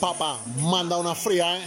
Papá, 0.00 0.38
manda 0.60 0.96
una 0.98 1.14
fría, 1.14 1.56
¿eh? 1.56 1.62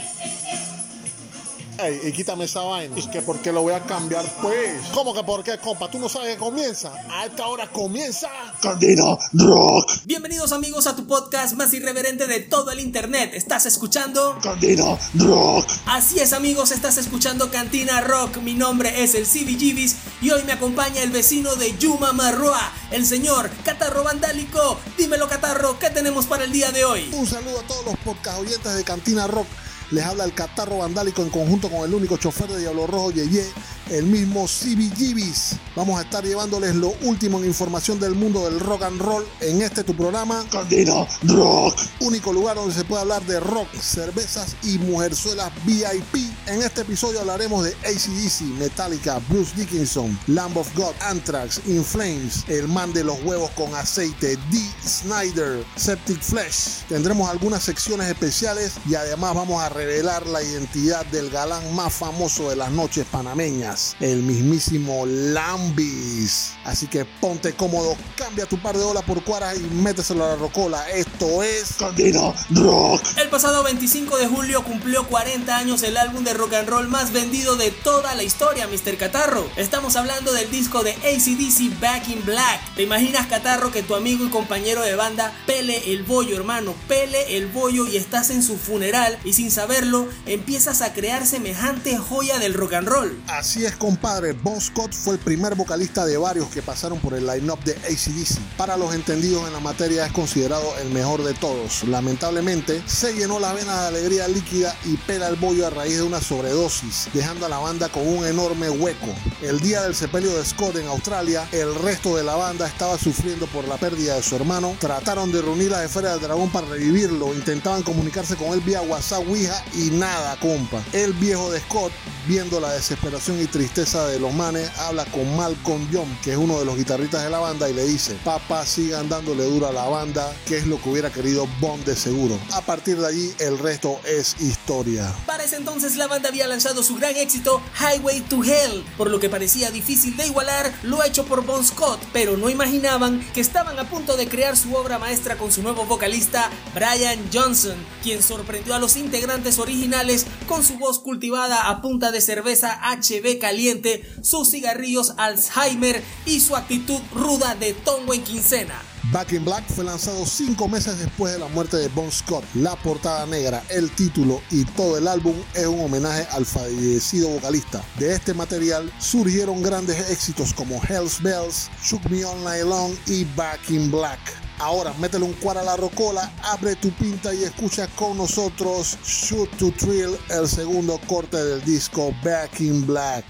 Ey, 1.82 2.02
y 2.04 2.12
quítame 2.12 2.44
esa 2.44 2.59
vaina. 2.62 2.98
Es 2.98 3.08
que 3.08 3.21
¿por 3.21 3.40
qué 3.40 3.54
lo 3.54 3.62
voy 3.62 3.74
a 3.74 3.79
cambiar, 3.85 4.25
pues? 4.42 4.82
¿Cómo 4.93 5.14
que 5.14 5.24
por 5.24 5.46
qué, 5.46 5.58
compa? 5.59 5.90
¿Tú 5.90 5.98
no 5.98 6.09
sabes 6.09 6.33
que 6.33 6.37
comienza? 6.37 6.92
A 7.09 7.25
esta 7.25 7.48
hora 7.48 7.69
comienza. 7.71 8.28
Candina 8.62 9.18
Rock. 9.32 9.89
Bienvenidos 10.04 10.52
amigos 10.52 10.88
a 10.88 10.96
tu 10.98 11.07
podcast 11.07 11.55
más 11.55 11.73
irreverente 11.73 12.28
de 12.28 12.42
todo 12.42 12.71
el 12.71 12.82
internet. 12.82 13.32
¿Estás 13.34 13.66
escuchando? 13.66 14.38
Candina 14.44 14.98
Rock. 15.16 15.70
Así 15.86 16.20
es 16.20 16.34
amigos, 16.34 16.71
estás 16.71 16.98
escuchando 16.98 17.50
Cantina 17.50 18.02
Rock. 18.02 18.38
Mi 18.39 18.55
nombre 18.55 19.02
es 19.02 19.16
el 19.16 19.25
CBGBs 19.25 19.96
y 20.21 20.32
hoy 20.32 20.43
me 20.43 20.52
acompaña 20.52 21.02
el 21.02 21.11
vecino 21.11 21.55
de 21.55 21.77
Yuma 21.77 22.11
Marroa, 22.11 22.73
el 22.91 23.05
señor 23.05 23.50
Catarro 23.64 24.04
Vandálico. 24.04 24.77
Dímelo 24.98 25.30
Catarro, 25.30 25.80
¿qué 25.80 25.89
tenemos 25.89 26.25
para 26.25 26.43
el 26.43 26.52
día 26.52 26.71
de 26.71 26.84
hoy? 26.84 27.09
Un 27.14 27.25
saludo 27.25 27.61
a 27.61 27.64
todos 27.64 27.86
los 27.86 27.96
podcast 28.00 28.39
oyentes 28.41 28.75
de 28.75 28.84
Cantina 28.84 29.27
Rock. 29.27 29.48
Les 29.91 30.03
habla 30.03 30.23
el 30.23 30.34
Catarro 30.34 30.77
Vandálico 30.77 31.23
en 31.23 31.29
conjunto 31.29 31.70
con 31.70 31.88
el 31.88 31.93
único 31.93 32.17
chofer 32.17 32.48
de 32.48 32.59
Diablo 32.59 32.85
Rojo, 32.85 33.11
Yeye, 33.11 33.45
el 33.89 34.05
mismo 34.05 34.45
CBGBs. 34.45 35.57
Vamos 35.75 35.99
a 35.99 36.03
estar 36.03 36.23
llevándoles 36.23 36.75
lo 36.75 36.93
último 37.02 37.39
en 37.39 37.45
información 37.45 37.99
del 37.99 38.15
mundo 38.15 38.49
del 38.49 38.59
rock 38.59 38.84
and 38.84 39.02
roll 39.02 39.25
en 39.41 39.62
este 39.62 39.84
tu 39.84 39.95
programa. 39.95 40.45
Candina 40.52 41.07
Rock. 41.23 41.79
Único 41.99 42.34
lugar 42.34 42.55
donde 42.55 42.73
se 42.73 42.84
puede 42.84 43.02
hablar 43.02 43.21
de 43.25 43.39
rock, 43.39 43.67
cervezas 43.79 44.55
y 44.63 44.77
mujerzuelas 44.79 45.52
VIP. 45.65 46.29
En 46.48 46.62
este 46.62 46.81
episodio 46.81 47.20
hablaremos 47.21 47.63
de 47.63 47.71
ACDC, 47.85 48.41
Metallica, 48.59 49.20
Bruce 49.29 49.53
Dickinson, 49.55 50.17
Lamb 50.27 50.57
of 50.57 50.67
God, 50.76 50.93
Anthrax, 51.01 51.62
In 51.67 51.84
Flames, 51.84 52.43
El 52.48 52.67
Man 52.67 52.91
de 52.93 53.03
los 53.03 53.21
Huevos 53.23 53.51
con 53.51 53.73
Aceite, 53.76 54.37
D. 54.51 54.59
Snyder, 54.85 55.63
Septic 55.76 56.21
Flesh. 56.21 56.85
Tendremos 56.87 57.29
algunas 57.29 57.63
secciones 57.63 58.07
especiales 58.07 58.73
y 58.87 58.95
además 58.95 59.35
vamos 59.35 59.62
a 59.62 59.70
revelar 59.70 60.26
la 60.27 60.41
identidad 60.41 61.05
del 61.07 61.29
galán 61.29 61.76
más 61.76 61.93
famoso 61.93 62.49
de 62.49 62.55
las 62.55 62.71
noches 62.71 63.05
panameñas, 63.12 63.79
el 63.99 64.23
mismísimo 64.23 65.05
Lambis. 65.05 66.53
Así 66.66 66.88
que 66.88 67.05
ponte 67.05 67.53
cómodo, 67.53 67.95
cambia 68.16 68.45
tu 68.45 68.61
par 68.61 68.77
de 68.77 68.83
olas 68.83 69.03
por 69.03 69.23
cuaras 69.23 69.58
y 69.58 69.61
méteselo 69.75 70.25
a 70.25 70.30
la 70.30 70.36
rocola. 70.36 70.89
Esto 70.89 71.44
es 71.44 71.73
Candina 71.77 72.33
Rock. 72.52 73.02
El 73.17 73.30
pasado 73.30 73.63
25 73.63 74.17
de 74.17 74.27
julio 74.27 74.63
cumplió 74.63 75.08
40 75.08 75.55
años 75.55 75.83
el 75.83 75.97
álbum 75.97 76.23
de 76.23 76.33
rock 76.33 76.53
and 76.53 76.69
roll 76.69 76.88
más 76.88 77.11
vendido 77.11 77.55
de 77.55 77.71
toda 77.71 78.16
la 78.16 78.23
historia, 78.23 78.67
Mr. 78.67 78.97
Catarro. 78.97 79.49
Estamos 79.55 79.95
hablando 79.95 80.33
del 80.33 80.49
disco 80.52 80.83
de 80.83 80.91
ACDC 80.93 81.80
Back 81.80 82.09
in 82.09 82.23
Black. 82.25 82.75
¿Te 82.75 82.83
imaginas, 82.83 83.27
Catarro, 83.27 83.71
que 83.71 83.83
tu 83.83 83.95
amigo 83.95 84.25
y 84.25 84.30
compañero 84.30 84.81
de 84.81 84.95
banda 84.95 85.33
pele 85.45 85.93
el 85.93 86.03
bollo, 86.03 86.36
hermano? 86.36 86.75
Pele 86.88 87.38
el 87.38 87.47
bollo 87.47 87.88
y 87.88 87.97
estás 87.97 88.30
en 88.30 88.43
su 88.43 88.58
funeral 88.58 89.17
y 89.23 89.33
sin 89.33 89.52
saberlo 89.52 90.08
empiezas 90.25 90.81
a 90.81 90.93
crear 90.93 91.25
semejante 91.25 91.97
joya 91.97 92.39
del 92.39 92.53
rock 92.53 92.73
and 92.73 92.88
roll. 92.88 93.21
Así 93.27 93.66
es, 93.66 93.68
compadre. 93.75 94.33
Bon 94.33 94.59
Scott 94.59 94.93
fue 94.93 95.15
el 95.15 95.19
primer 95.19 95.55
vocalista 95.55 96.05
de 96.05 96.17
varios 96.17 96.47
que 96.49 96.61
pasaron 96.61 96.99
por 96.99 97.13
el 97.13 97.25
line-up 97.25 97.63
de 97.63 97.73
ACDC. 97.73 98.39
Para 98.57 98.77
los 98.77 98.93
entendidos 98.93 99.47
en 99.47 99.53
la 99.53 99.59
materia 99.59 100.05
es 100.05 100.11
considerado 100.11 100.77
el 100.81 100.89
mejor 100.91 101.23
de 101.23 101.33
todos. 101.33 101.83
Lamentablemente, 101.83 102.81
se 102.85 103.13
llenó 103.13 103.39
la 103.39 103.53
vena 103.53 103.81
de 103.81 103.87
alegría 103.87 104.27
líquida 104.27 104.75
y 104.85 104.97
pela 104.97 105.27
el 105.27 105.35
bollo 105.35 105.67
a 105.67 105.69
raíz 105.69 105.97
de 105.97 106.03
una 106.03 106.21
sobredosis, 106.21 107.09
dejando 107.13 107.45
a 107.45 107.49
la 107.49 107.59
banda 107.59 107.89
con 107.89 108.07
un 108.07 108.25
enorme 108.25 108.69
hueco. 108.69 109.07
El 109.41 109.59
día 109.59 109.83
del 109.83 109.95
sepelio 109.95 110.35
de 110.35 110.45
Scott 110.45 110.75
en 110.77 110.87
Australia, 110.87 111.47
el 111.51 111.73
resto 111.75 112.15
de 112.15 112.23
la 112.23 112.35
banda 112.35 112.67
estaba 112.67 112.97
sufriendo 112.97 113.47
por 113.47 113.67
la 113.67 113.77
pérdida 113.77 114.15
de 114.15 114.23
su 114.23 114.35
hermano. 114.35 114.75
Trataron 114.79 115.31
de 115.31 115.41
reunir 115.41 115.71
la 115.71 115.83
esfera 115.83 116.11
del 116.11 116.21
dragón 116.21 116.49
para 116.51 116.67
revivirlo, 116.67 117.33
intentaban 117.33 117.83
comunicarse 117.83 118.35
con 118.35 118.53
él 118.53 118.61
vía 118.61 118.81
WhatsApp, 118.81 119.27
Ouija 119.27 119.63
y 119.73 119.89
nada, 119.91 120.37
compa. 120.39 120.83
El 120.93 121.13
viejo 121.13 121.51
de 121.51 121.59
Scott, 121.59 121.91
viendo 122.30 122.59
la 122.59 122.72
desesperación 122.73 123.41
y 123.41 123.47
tristeza 123.47 124.05
de 124.05 124.19
los 124.19 124.31
manes, 124.31 124.69
habla 124.77 125.03
con 125.05 125.36
Malcolm 125.36 125.89
Young, 125.89 126.08
que 126.23 126.33
es 126.33 126.37
uno 126.37 126.59
de 126.59 126.65
los 126.65 126.77
guitarristas 126.77 127.23
de 127.23 127.31
la 127.31 127.39
banda, 127.39 127.67
y 127.67 127.73
le 127.73 127.83
dice: 127.86 128.16
Papá, 128.24 128.68
sigan 128.68 129.09
dándole 129.09 129.46
duro 129.46 129.68
a 129.68 129.74
la 129.74 129.86
banda, 129.86 130.31
que 130.46 130.59
es 130.59 130.68
lo 130.68 130.80
que 130.80 130.90
hubiera 130.90 131.12
querido 131.12 131.48
Bond 131.59 131.84
de 131.86 131.96
seguro. 131.96 132.40
A 132.53 132.62
partir 132.62 133.00
de 133.00 133.08
allí, 133.08 133.34
el 133.40 133.58
resto 133.58 134.00
es 134.06 134.40
historia. 134.40 135.12
Para 135.26 135.44
ese 135.44 135.56
entonces 135.56 135.96
la 135.96 136.06
banda 136.06 136.30
había 136.30 136.48
lanzado 136.48 136.84
su 136.84 136.98
gran 136.98 137.16
éxito 137.16 137.64
Highway 137.80 138.22
to 138.22 138.44
Hell, 138.44 138.86
por 138.96 139.09
lo 139.09 139.20
que 139.20 139.28
parecía 139.28 139.72
difícil 139.72 140.16
de 140.16 140.28
igualar 140.28 140.72
lo 140.84 141.03
hecho 141.03 141.26
por 141.26 141.44
Bon 141.44 141.66
Scott, 141.66 142.00
pero 142.14 142.38
no 142.38 142.52
imaginaban 142.52 143.26
que 143.34 143.42
estaban 143.42 143.80
a 143.80 143.90
punto 143.90 144.18
de 144.18 144.30
crear 144.30 144.56
su 144.56 144.76
obra 144.76 145.00
maestra 145.00 145.36
con 145.36 145.52
su 145.52 145.64
nuevo 145.64 145.86
vocalista 145.86 146.52
Brian 146.76 147.20
Johnson, 147.34 147.78
quien 148.03 148.22
sorprendió 148.22 148.76
a 148.76 148.80
los 148.80 148.98
integrantes 148.98 149.58
originales 149.58 150.28
con 150.48 150.64
su 150.64 150.78
voz 150.78 151.00
cultivada 151.00 151.70
a 151.70 151.82
punta 151.82 152.12
de 152.12 152.19
cerveza 152.22 152.80
HB 152.81 153.40
caliente, 153.40 154.03
sus 154.22 154.50
cigarrillos 154.50 155.13
Alzheimer 155.18 156.03
y 156.25 156.40
su 156.40 156.56
actitud 156.56 157.00
ruda 157.13 157.56
de 157.56 157.74
tongo 157.74 158.13
en 158.13 158.24
quincena. 158.24 158.81
Back 159.12 159.31
in 159.31 159.44
Black 159.44 159.63
fue 159.68 159.85
lanzado 159.85 160.24
cinco 160.25 160.68
meses 160.68 161.00
después 161.00 161.34
de 161.34 161.40
la 161.40 161.47
muerte 161.47 161.78
de 161.78 161.88
Bon 161.88 162.12
Scott. 162.12 162.44
La 162.53 162.75
portada 162.75 163.25
negra, 163.25 163.63
el 163.69 163.90
título 163.90 164.41
y 164.52 164.66
todo 164.66 164.97
el 164.97 165.08
álbum 165.08 165.35
es 165.56 165.66
un 165.66 165.79
homenaje 165.79 166.28
al 166.31 166.46
fallecido 166.46 167.29
vocalista. 167.29 167.84
De 167.97 168.13
este 168.13 168.34
material 168.35 168.91
surgieron 169.00 169.63
grandes 169.63 170.12
éxitos 170.12 170.53
como 170.53 170.79
Hell's 170.84 171.22
Bells, 171.24 171.72
Shook 171.84 172.08
Me 172.09 172.24
All 172.24 172.44
Night 172.44 172.66
Long 172.66 172.94
y 173.08 173.24
Back 173.35 173.69
in 173.69 173.90
Black. 173.90 174.49
Ahora 174.59 174.94
métele 175.00 175.24
un 175.24 175.34
cuar 175.34 175.58
a 175.58 175.64
la 175.64 175.78
rocola, 175.78 176.30
abre 176.44 176.75
tu 176.75 176.92
pinta 176.92 177.34
y 177.34 177.44
escucha 177.44 177.88
con 177.96 178.18
nosotros 178.18 178.97
Shoot 179.06 179.50
to 179.58 179.72
Thrill, 179.72 180.18
el 180.30 180.47
segundo 180.50 181.00
corte 181.08 181.38
del 181.38 181.64
disco 181.64 182.14
Back 182.24 182.59
in 182.59 182.86
Black. 182.86 183.24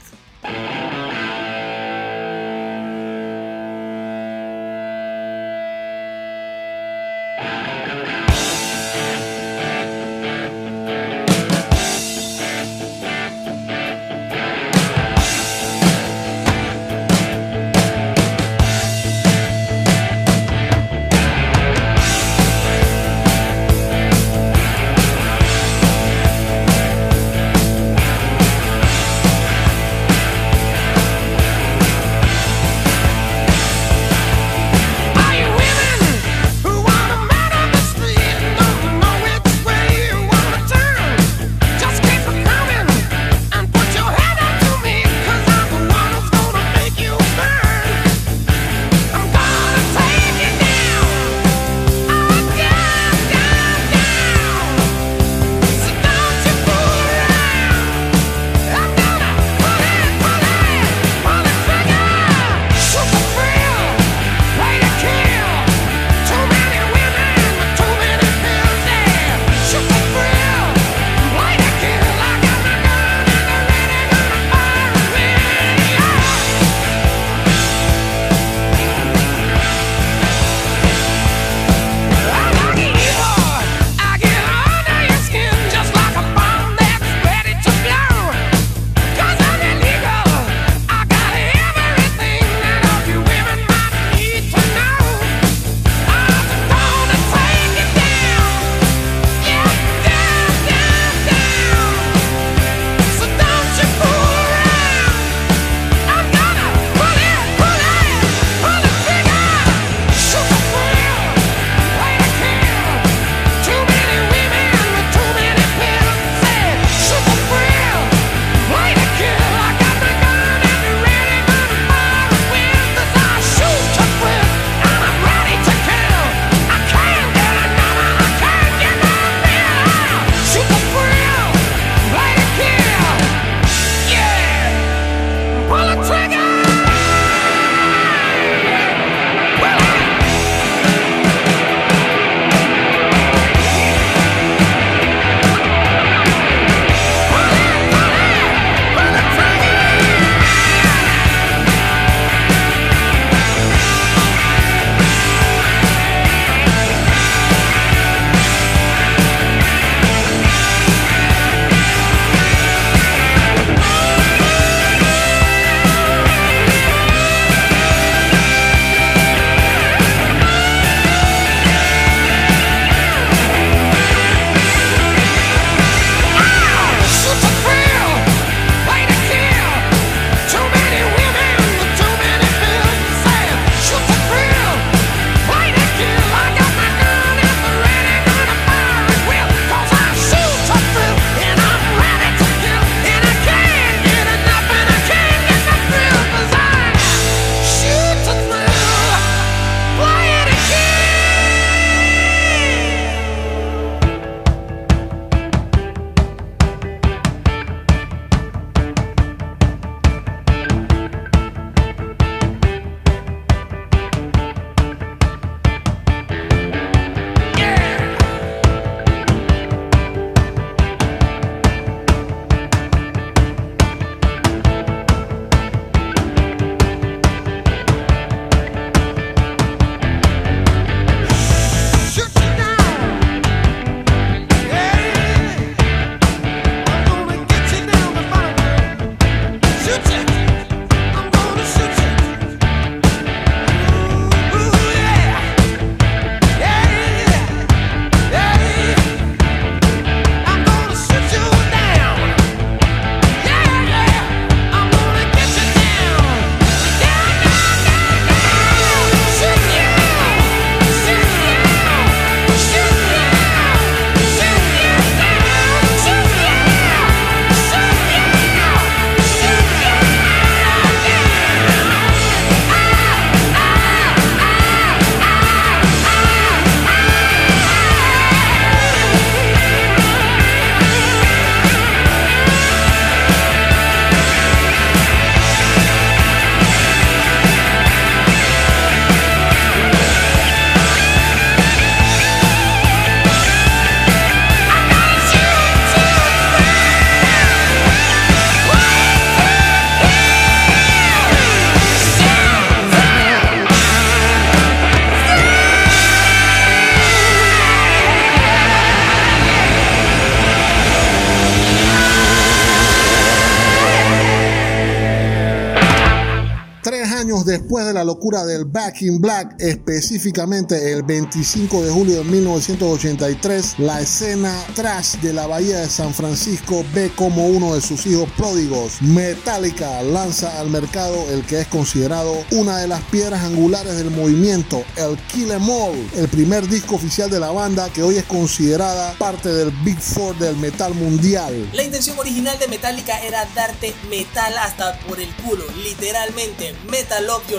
Después 317.69 317.86
de 317.86 317.93
la 317.93 318.03
locura 318.03 318.45
del 318.45 318.65
Back 318.65 319.03
in 319.03 319.21
Black, 319.21 319.53
específicamente 319.60 320.91
el 320.91 321.03
25 321.03 321.83
de 321.83 321.91
julio 321.91 322.17
de 322.17 322.24
1983, 322.24 323.77
la 323.77 324.01
escena 324.01 324.51
trash 324.74 325.17
de 325.17 325.33
la 325.33 325.45
bahía 325.45 325.81
de 325.81 325.88
San 325.88 326.11
Francisco 326.11 326.83
ve 326.95 327.11
como 327.15 327.45
uno 327.45 327.75
de 327.75 327.81
sus 327.81 328.07
hijos 328.07 328.27
pródigos, 328.35 328.99
Metallica, 329.03 330.01
lanza 330.01 330.59
al 330.59 330.71
mercado 330.71 331.15
el 331.31 331.45
que 331.45 331.59
es 331.59 331.67
considerado 331.67 332.33
una 332.53 332.79
de 332.79 332.88
las 332.88 333.03
piedras 333.03 333.43
angulares 333.43 333.97
del 333.97 334.09
movimiento, 334.09 334.83
el 334.95 335.15
Kill 335.27 335.51
Em 335.51 335.69
All, 335.69 336.09
el 336.15 336.27
primer 336.27 336.67
disco 336.67 336.95
oficial 336.95 337.29
de 337.29 337.39
la 337.39 337.51
banda 337.51 337.93
que 337.93 338.01
hoy 338.01 338.15
es 338.15 338.25
considerada 338.25 339.13
parte 339.19 339.49
del 339.49 339.69
Big 339.83 339.99
Four 339.99 340.35
del 340.39 340.57
metal 340.57 340.95
mundial. 340.95 341.69
La 341.73 341.83
intención 341.83 342.17
original 342.17 342.57
de 342.57 342.67
Metallica 342.67 343.21
era 343.21 343.47
darte 343.53 343.93
metal 344.09 344.57
hasta 344.57 344.97
por 345.01 345.19
el 345.19 345.29
culo, 345.35 345.65
literalmente. 345.83 346.73
Metal 346.89 347.27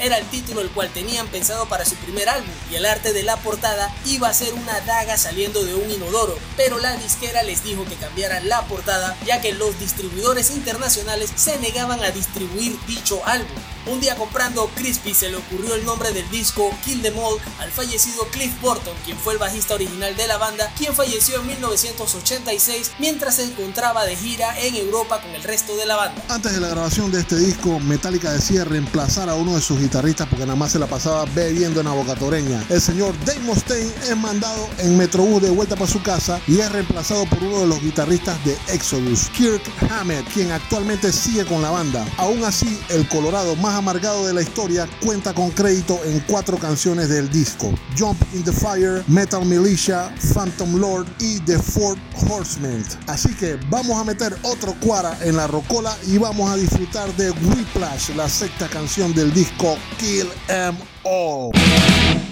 Era 0.00 0.18
el 0.18 0.26
título 0.26 0.60
el 0.60 0.70
cual 0.70 0.90
tenían 0.92 1.26
pensado 1.28 1.66
para 1.66 1.84
su 1.84 1.94
primer 1.96 2.28
álbum 2.28 2.50
y 2.70 2.76
el 2.76 2.86
arte 2.86 3.12
de 3.12 3.22
la 3.22 3.36
portada 3.36 3.92
iba 4.06 4.28
a 4.28 4.34
ser 4.34 4.52
una 4.54 4.80
daga 4.80 5.16
saliendo 5.16 5.64
de 5.64 5.74
un 5.74 5.90
inodoro, 5.90 6.38
pero 6.56 6.78
la 6.78 6.96
disquera 6.96 7.42
les 7.42 7.64
dijo 7.64 7.84
que 7.84 7.96
cambiaran 7.96 8.48
la 8.48 8.62
portada 8.62 9.16
ya 9.26 9.40
que 9.40 9.52
los 9.52 9.78
distribuidores 9.78 10.50
internacionales 10.50 11.32
se 11.34 11.58
negaban 11.58 12.02
a 12.02 12.10
distribuir 12.10 12.78
dicho 12.86 13.20
álbum. 13.26 13.58
Un 13.84 14.00
día 14.00 14.14
comprando 14.14 14.70
Crispy 14.76 15.12
se 15.12 15.28
le 15.28 15.36
ocurrió 15.36 15.74
el 15.74 15.84
nombre 15.84 16.12
del 16.12 16.28
disco 16.30 16.72
Kill 16.84 17.02
Them 17.02 17.18
All 17.18 17.40
al 17.58 17.70
fallecido 17.72 18.24
Cliff 18.28 18.52
Burton, 18.60 18.94
quien 19.04 19.18
fue 19.18 19.32
el 19.32 19.40
bajista 19.40 19.74
original 19.74 20.14
de 20.16 20.28
la 20.28 20.38
banda, 20.38 20.72
quien 20.78 20.94
falleció 20.94 21.40
en 21.40 21.48
1986 21.48 22.92
mientras 23.00 23.36
se 23.36 23.44
encontraba 23.44 24.04
de 24.04 24.14
gira 24.14 24.56
en 24.60 24.76
Europa 24.76 25.20
con 25.20 25.32
el 25.32 25.42
resto 25.42 25.76
de 25.76 25.86
la 25.86 25.96
banda. 25.96 26.22
Antes 26.28 26.52
de 26.52 26.60
la 26.60 26.68
grabación 26.68 27.10
de 27.10 27.20
este 27.20 27.36
disco, 27.36 27.80
Metallica 27.80 28.30
decía 28.32 28.64
reemplazar 28.64 29.28
a 29.28 29.31
uno 29.34 29.54
de 29.54 29.60
sus 29.60 29.80
guitarristas 29.80 30.28
porque 30.28 30.44
nada 30.44 30.56
más 30.56 30.72
se 30.72 30.78
la 30.78 30.86
pasaba 30.86 31.24
bebiendo 31.34 31.80
en 31.80 31.86
la 31.86 31.92
bocatoreña. 31.92 32.64
El 32.68 32.80
señor 32.80 33.14
Dave 33.24 33.40
Mustaine 33.40 33.92
es 34.08 34.16
mandado 34.16 34.68
en 34.78 34.96
Metrobús 34.96 35.42
de 35.42 35.50
vuelta 35.50 35.76
para 35.76 35.90
su 35.90 36.02
casa 36.02 36.40
y 36.46 36.58
es 36.58 36.70
reemplazado 36.72 37.24
por 37.26 37.42
uno 37.42 37.60
de 37.60 37.66
los 37.66 37.82
guitarristas 37.82 38.42
de 38.44 38.56
Exodus, 38.68 39.28
Kirk 39.36 39.62
Hammett, 39.90 40.26
quien 40.32 40.50
actualmente 40.50 41.12
sigue 41.12 41.44
con 41.44 41.62
la 41.62 41.70
banda. 41.70 42.04
Aún 42.18 42.44
así, 42.44 42.78
el 42.90 43.08
Colorado 43.08 43.56
más 43.56 43.74
amargado 43.74 44.26
de 44.26 44.34
la 44.34 44.42
historia 44.42 44.88
cuenta 45.04 45.34
con 45.34 45.50
crédito 45.50 46.00
en 46.04 46.20
cuatro 46.20 46.58
canciones 46.58 47.08
del 47.08 47.30
disco: 47.30 47.72
Jump 47.98 48.20
in 48.34 48.44
the 48.44 48.52
Fire, 48.52 49.04
Metal 49.08 49.44
Militia, 49.44 50.14
Phantom 50.34 50.76
Lord 50.76 51.06
y 51.18 51.40
The 51.40 51.58
Fourth 51.58 51.98
Horseman. 52.28 52.84
Así 53.06 53.34
que 53.34 53.58
vamos 53.70 53.98
a 53.98 54.04
meter 54.04 54.36
otro 54.42 54.74
cuara 54.80 55.16
en 55.22 55.36
la 55.36 55.46
rocola 55.46 55.96
y 56.06 56.18
vamos 56.18 56.50
a 56.50 56.56
disfrutar 56.56 57.14
de 57.16 57.30
Whiplash, 57.30 58.10
la 58.16 58.28
sexta 58.28 58.68
canción 58.68 59.12
del 59.22 59.32
disco 59.32 59.78
Kill 59.98 60.26
Em 60.48 60.76
All. 61.04 62.31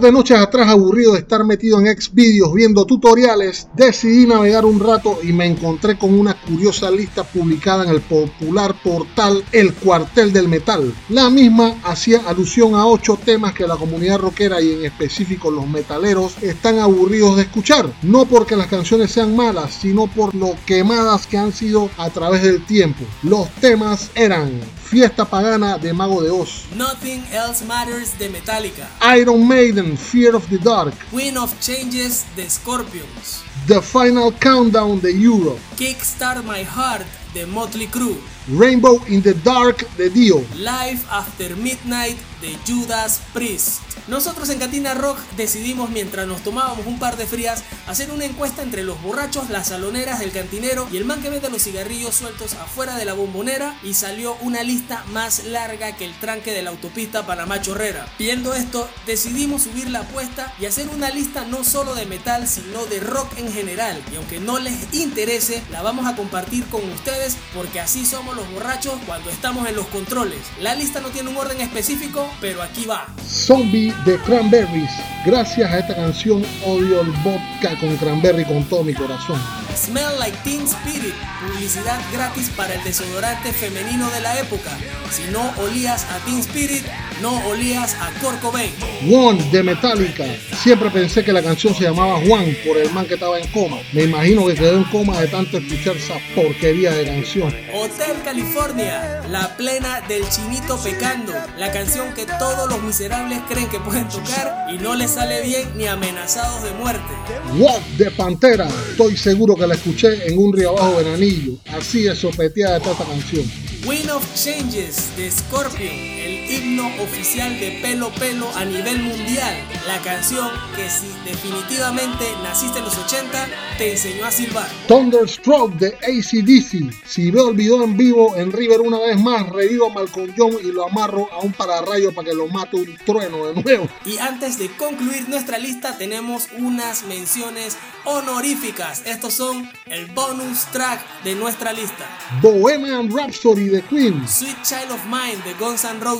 De 0.00 0.12
noches 0.12 0.38
atrás, 0.38 0.68
aburrido 0.68 1.12
de 1.12 1.20
estar 1.20 1.44
metido 1.44 1.78
en 1.78 1.86
Xvideos 2.00 2.54
viendo 2.54 2.86
tutoriales, 2.86 3.68
decidí 3.74 4.26
navegar 4.26 4.64
un 4.64 4.80
rato 4.80 5.18
y 5.22 5.32
me 5.32 5.46
encontré 5.46 5.98
con 5.98 6.18
una 6.18 6.34
curiosa 6.34 6.90
lista 6.90 7.24
publicada 7.24 7.84
en 7.84 7.90
el 7.90 8.00
popular 8.00 8.74
portal 8.82 9.44
El 9.52 9.74
Cuartel 9.74 10.32
del 10.32 10.48
Metal. 10.48 10.94
La 11.08 11.28
misma 11.28 11.74
hacía 11.84 12.22
alusión 12.26 12.74
a 12.74 12.86
ocho 12.86 13.18
temas 13.22 13.52
que 13.52 13.66
la 13.66 13.76
comunidad 13.76 14.18
rockera 14.18 14.60
y 14.60 14.72
en 14.72 14.84
específico 14.84 15.50
los 15.50 15.68
metaleros 15.68 16.42
están 16.42 16.78
aburridos 16.78 17.36
de 17.36 17.42
escuchar. 17.42 17.92
No 18.02 18.24
porque 18.24 18.56
las 18.56 18.68
canciones 18.68 19.10
sean 19.10 19.36
malas, 19.36 19.74
sino 19.80 20.06
por 20.06 20.34
lo 20.34 20.54
quemadas 20.66 21.26
que 21.26 21.36
han 21.36 21.52
sido 21.52 21.90
a 21.98 22.10
través 22.10 22.42
del 22.42 22.64
tiempo. 22.64 23.04
Los 23.22 23.50
temas 23.56 24.10
eran 24.14 24.60
Fiesta 24.90 25.24
Pagana 25.24 25.78
de 25.78 25.92
Mago 25.92 26.20
de 26.20 26.30
Oz. 26.30 26.64
Nothing 26.74 27.22
Else 27.32 27.64
Matters 27.64 28.18
de 28.18 28.28
Metallica. 28.28 28.88
Iron 29.16 29.46
Maiden, 29.46 29.96
Fear 29.96 30.34
of 30.34 30.48
the 30.48 30.58
Dark. 30.58 30.92
Queen 31.12 31.36
of 31.36 31.54
Changes 31.60 32.24
de 32.34 32.50
Scorpions. 32.50 33.44
The 33.68 33.80
Final 33.80 34.32
Countdown 34.32 35.00
de 35.00 35.12
Europe. 35.12 35.60
Kickstart 35.76 36.44
My 36.44 36.64
Heart 36.64 37.06
de 37.34 37.46
Motley 37.46 37.86
Crue. 37.86 38.16
Rainbow 38.48 39.00
in 39.06 39.22
the 39.22 39.34
Dark 39.44 39.86
de 39.96 40.10
Dio. 40.10 40.38
Life 40.56 41.06
After 41.08 41.54
Midnight 41.54 42.18
de 42.40 42.56
Judas 42.66 43.20
Priest. 43.32 43.80
Nosotros 44.08 44.48
en 44.48 44.58
Catina 44.58 44.94
Rock 44.94 45.18
decidimos 45.36 45.90
mientras 45.90 46.26
nos 46.26 46.42
tomábamos 46.42 46.86
un 46.86 46.98
par 46.98 47.16
de 47.16 47.26
frías 47.26 47.62
hacer 47.86 48.10
una 48.10 48.24
encuesta 48.24 48.62
entre 48.62 48.82
los 48.82 49.00
borrachos, 49.02 49.50
las 49.50 49.68
saloneras, 49.68 50.20
del 50.20 50.32
cantinero 50.32 50.88
y 50.90 50.96
el 50.96 51.04
man 51.04 51.22
que 51.22 51.30
vende 51.30 51.50
los 51.50 51.62
cigarrillos 51.62 52.14
sueltos 52.14 52.54
afuera 52.54 52.96
de 52.96 53.04
la 53.04 53.12
bombonera 53.12 53.78
y 53.82 53.94
salió 53.94 54.36
una 54.40 54.62
lista 54.62 55.04
más 55.12 55.44
larga 55.44 55.96
que 55.96 56.04
el 56.04 56.18
tranque 56.18 56.52
de 56.52 56.62
la 56.62 56.70
autopista 56.70 57.26
Panamá 57.26 57.60
Chorrera. 57.60 58.06
Viendo 58.18 58.54
esto 58.54 58.88
decidimos 59.06 59.62
subir 59.62 59.90
la 59.90 60.00
apuesta 60.00 60.52
y 60.60 60.66
hacer 60.66 60.88
una 60.88 61.10
lista 61.10 61.44
no 61.44 61.64
solo 61.64 61.94
de 61.94 62.06
metal 62.06 62.48
sino 62.48 62.86
de 62.86 63.00
rock 63.00 63.38
en 63.38 63.52
general 63.52 64.02
y 64.12 64.16
aunque 64.16 64.40
no 64.40 64.58
les 64.58 64.92
interese 64.94 65.62
la 65.70 65.82
vamos 65.82 66.06
a 66.06 66.16
compartir 66.16 66.66
con 66.66 66.88
ustedes 66.90 67.36
porque 67.54 67.80
así 67.80 68.06
somos 68.06 68.36
los 68.36 68.50
borrachos 68.50 68.94
cuando 69.06 69.30
estamos 69.30 69.68
en 69.68 69.76
los 69.76 69.86
controles. 69.88 70.40
La 70.60 70.74
lista 70.74 71.00
no 71.00 71.10
tiene 71.10 71.30
un 71.30 71.36
orden 71.36 71.60
específico 71.60 72.29
pero 72.40 72.62
aquí 72.62 72.84
va. 72.84 73.06
Zombie 73.26 73.92
de 74.04 74.18
Cranberries. 74.18 74.90
Gracias 75.24 75.70
a 75.70 75.78
esta 75.78 75.94
canción 75.94 76.44
odio 76.64 77.00
el 77.00 77.10
vodka 77.22 77.78
con 77.80 77.96
cranberry 77.96 78.44
con 78.44 78.64
todo 78.64 78.84
mi 78.84 78.94
corazón. 78.94 79.40
Smell 79.76 80.18
Like 80.18 80.36
Teen 80.44 80.66
Spirit, 80.66 81.14
publicidad 81.40 82.00
gratis 82.12 82.50
para 82.56 82.74
el 82.74 82.84
desodorante 82.84 83.52
femenino 83.52 84.10
de 84.10 84.20
la 84.20 84.38
época. 84.38 84.70
Si 85.10 85.22
no 85.30 85.52
olías 85.58 86.04
a 86.04 86.18
Teen 86.24 86.40
Spirit, 86.40 86.84
no 87.20 87.44
olías 87.46 87.94
a 88.00 88.10
Kurt 88.20 88.40
Cobain. 88.40 88.72
One 89.10 89.42
de 89.50 89.62
Metallica. 89.62 90.24
Siempre 90.62 90.90
pensé 90.90 91.24
que 91.24 91.32
la 91.32 91.42
canción 91.42 91.74
se 91.74 91.84
llamaba 91.84 92.20
Juan 92.26 92.56
por 92.66 92.76
el 92.76 92.90
man 92.92 93.06
que 93.06 93.14
estaba 93.14 93.38
en 93.38 93.46
coma. 93.48 93.78
Me 93.92 94.04
imagino 94.04 94.46
que 94.46 94.54
quedó 94.54 94.76
en 94.76 94.84
coma 94.84 95.20
de 95.20 95.28
tanto 95.28 95.58
escuchar 95.58 95.96
esa 95.96 96.14
porquería 96.34 96.92
de 96.92 97.04
canción. 97.06 97.54
Hotel 97.74 98.16
California, 98.24 99.22
la 99.28 99.56
plena 99.56 100.00
del 100.02 100.28
chinito 100.28 100.78
pecando. 100.78 101.32
La 101.58 101.72
canción 101.72 102.12
que 102.14 102.26
todos 102.26 102.68
los 102.68 102.82
miserables 102.82 103.40
creen 103.48 103.68
que 103.68 103.80
pueden 103.80 104.08
tocar 104.08 104.66
y 104.70 104.78
no 104.78 104.94
les 104.94 105.12
sale 105.12 105.42
bien 105.42 105.68
ni 105.76 105.86
amenazados 105.86 106.62
de 106.62 106.72
muerte. 106.72 107.12
What 107.54 107.80
de 107.96 108.10
Pantera. 108.10 108.68
Estoy 108.90 109.16
seguro 109.16 109.56
que 109.56 109.59
la 109.66 109.74
escuché 109.74 110.26
en 110.26 110.38
un 110.38 110.52
río 110.52 110.70
abajo 110.70 110.96
venanillo. 110.96 111.52
Así 111.66 112.06
es 112.06 112.18
sopeteada 112.18 112.74
de 112.74 112.80
toda 112.80 112.92
esta 112.92 113.04
canción. 113.04 113.44
Wind 113.86 114.10
of 114.10 114.24
Changes 114.34 115.16
de 115.16 115.30
Scorpion, 115.30 116.19
el 116.30 116.50
himno 116.50 116.86
oficial 117.02 117.58
de 117.58 117.78
Pelo 117.82 118.10
Pelo 118.10 118.48
a 118.54 118.64
nivel 118.64 119.02
mundial. 119.02 119.56
La 119.86 119.98
canción 120.02 120.48
que 120.76 120.88
si 120.88 121.08
definitivamente 121.24 122.24
naciste 122.42 122.78
en 122.78 122.84
los 122.84 122.96
80, 122.96 123.48
te 123.78 123.92
enseñó 123.92 124.26
a 124.26 124.30
silbar. 124.30 124.68
Thunderstroke 124.86 125.74
de 125.74 125.88
ACDC. 125.88 127.06
Si 127.06 127.30
veo 127.30 127.50
el 127.50 127.56
video 127.56 127.82
en 127.82 127.96
vivo 127.96 128.36
en 128.36 128.52
River 128.52 128.80
una 128.80 128.98
vez 129.00 129.18
más, 129.18 129.48
revivo 129.48 129.90
a 129.90 129.92
Malcolm 129.92 130.32
John 130.36 130.56
y 130.62 130.70
lo 130.70 130.86
amarro 130.86 131.28
a 131.32 131.40
un 131.40 131.52
pararrayo 131.52 132.14
para 132.14 132.28
que 132.28 132.34
lo 132.34 132.46
mate 132.48 132.76
un 132.76 132.96
trueno 133.04 133.46
de 133.46 133.62
nuevo. 133.62 133.88
Y 134.04 134.18
antes 134.18 134.58
de 134.58 134.70
concluir 134.76 135.28
nuestra 135.28 135.58
lista, 135.58 135.96
tenemos 135.98 136.48
unas 136.58 137.04
menciones 137.04 137.76
honoríficas. 138.04 139.02
Estos 139.06 139.34
son 139.34 139.70
el 139.86 140.06
bonus 140.06 140.66
track 140.72 141.00
de 141.24 141.34
nuestra 141.34 141.72
lista. 141.72 142.06
Bohemian 142.40 143.10
Rhapsody 143.10 143.68
de 143.68 143.82
Queen. 143.82 144.26
Sweet 144.28 144.62
Child 144.62 144.92
of 144.92 145.04
Mine 145.06 145.42
de 145.44 145.54
Guns 145.54 145.84
N' 145.84 146.00
Roses. 146.00 146.19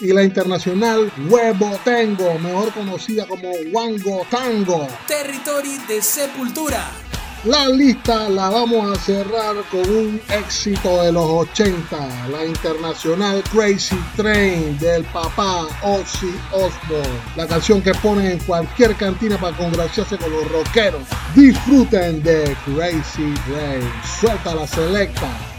Y 0.00 0.12
la 0.12 0.24
internacional 0.24 1.12
Huevo 1.28 1.78
Tengo, 1.84 2.36
mejor 2.38 2.72
conocida 2.72 3.26
como 3.26 3.50
Wango 3.72 4.26
Tango. 4.28 4.88
Territory 5.06 5.78
de 5.86 6.02
Sepultura. 6.02 6.90
La 7.44 7.68
lista 7.68 8.28
la 8.28 8.50
vamos 8.50 8.90
a 8.90 9.00
cerrar 9.00 9.54
con 9.70 9.88
un 9.88 10.20
éxito 10.30 11.00
de 11.00 11.12
los 11.12 11.24
80, 11.24 12.28
la 12.32 12.44
internacional 12.44 13.40
Crazy 13.52 13.96
Train 14.16 14.76
del 14.80 15.04
papá 15.04 15.68
Ozzy 15.82 16.34
Osbourne, 16.50 17.20
la 17.36 17.46
canción 17.46 17.80
que 17.80 17.94
ponen 17.94 18.32
en 18.32 18.38
cualquier 18.40 18.96
cantina 18.96 19.38
para 19.38 19.56
congraciarse 19.56 20.18
con 20.18 20.32
los 20.32 20.50
rockeros. 20.50 21.02
Disfruten 21.36 22.20
de 22.24 22.56
Crazy 22.64 23.32
Train, 23.46 23.92
suelta 24.18 24.52
la 24.52 24.66
selecta. 24.66 25.55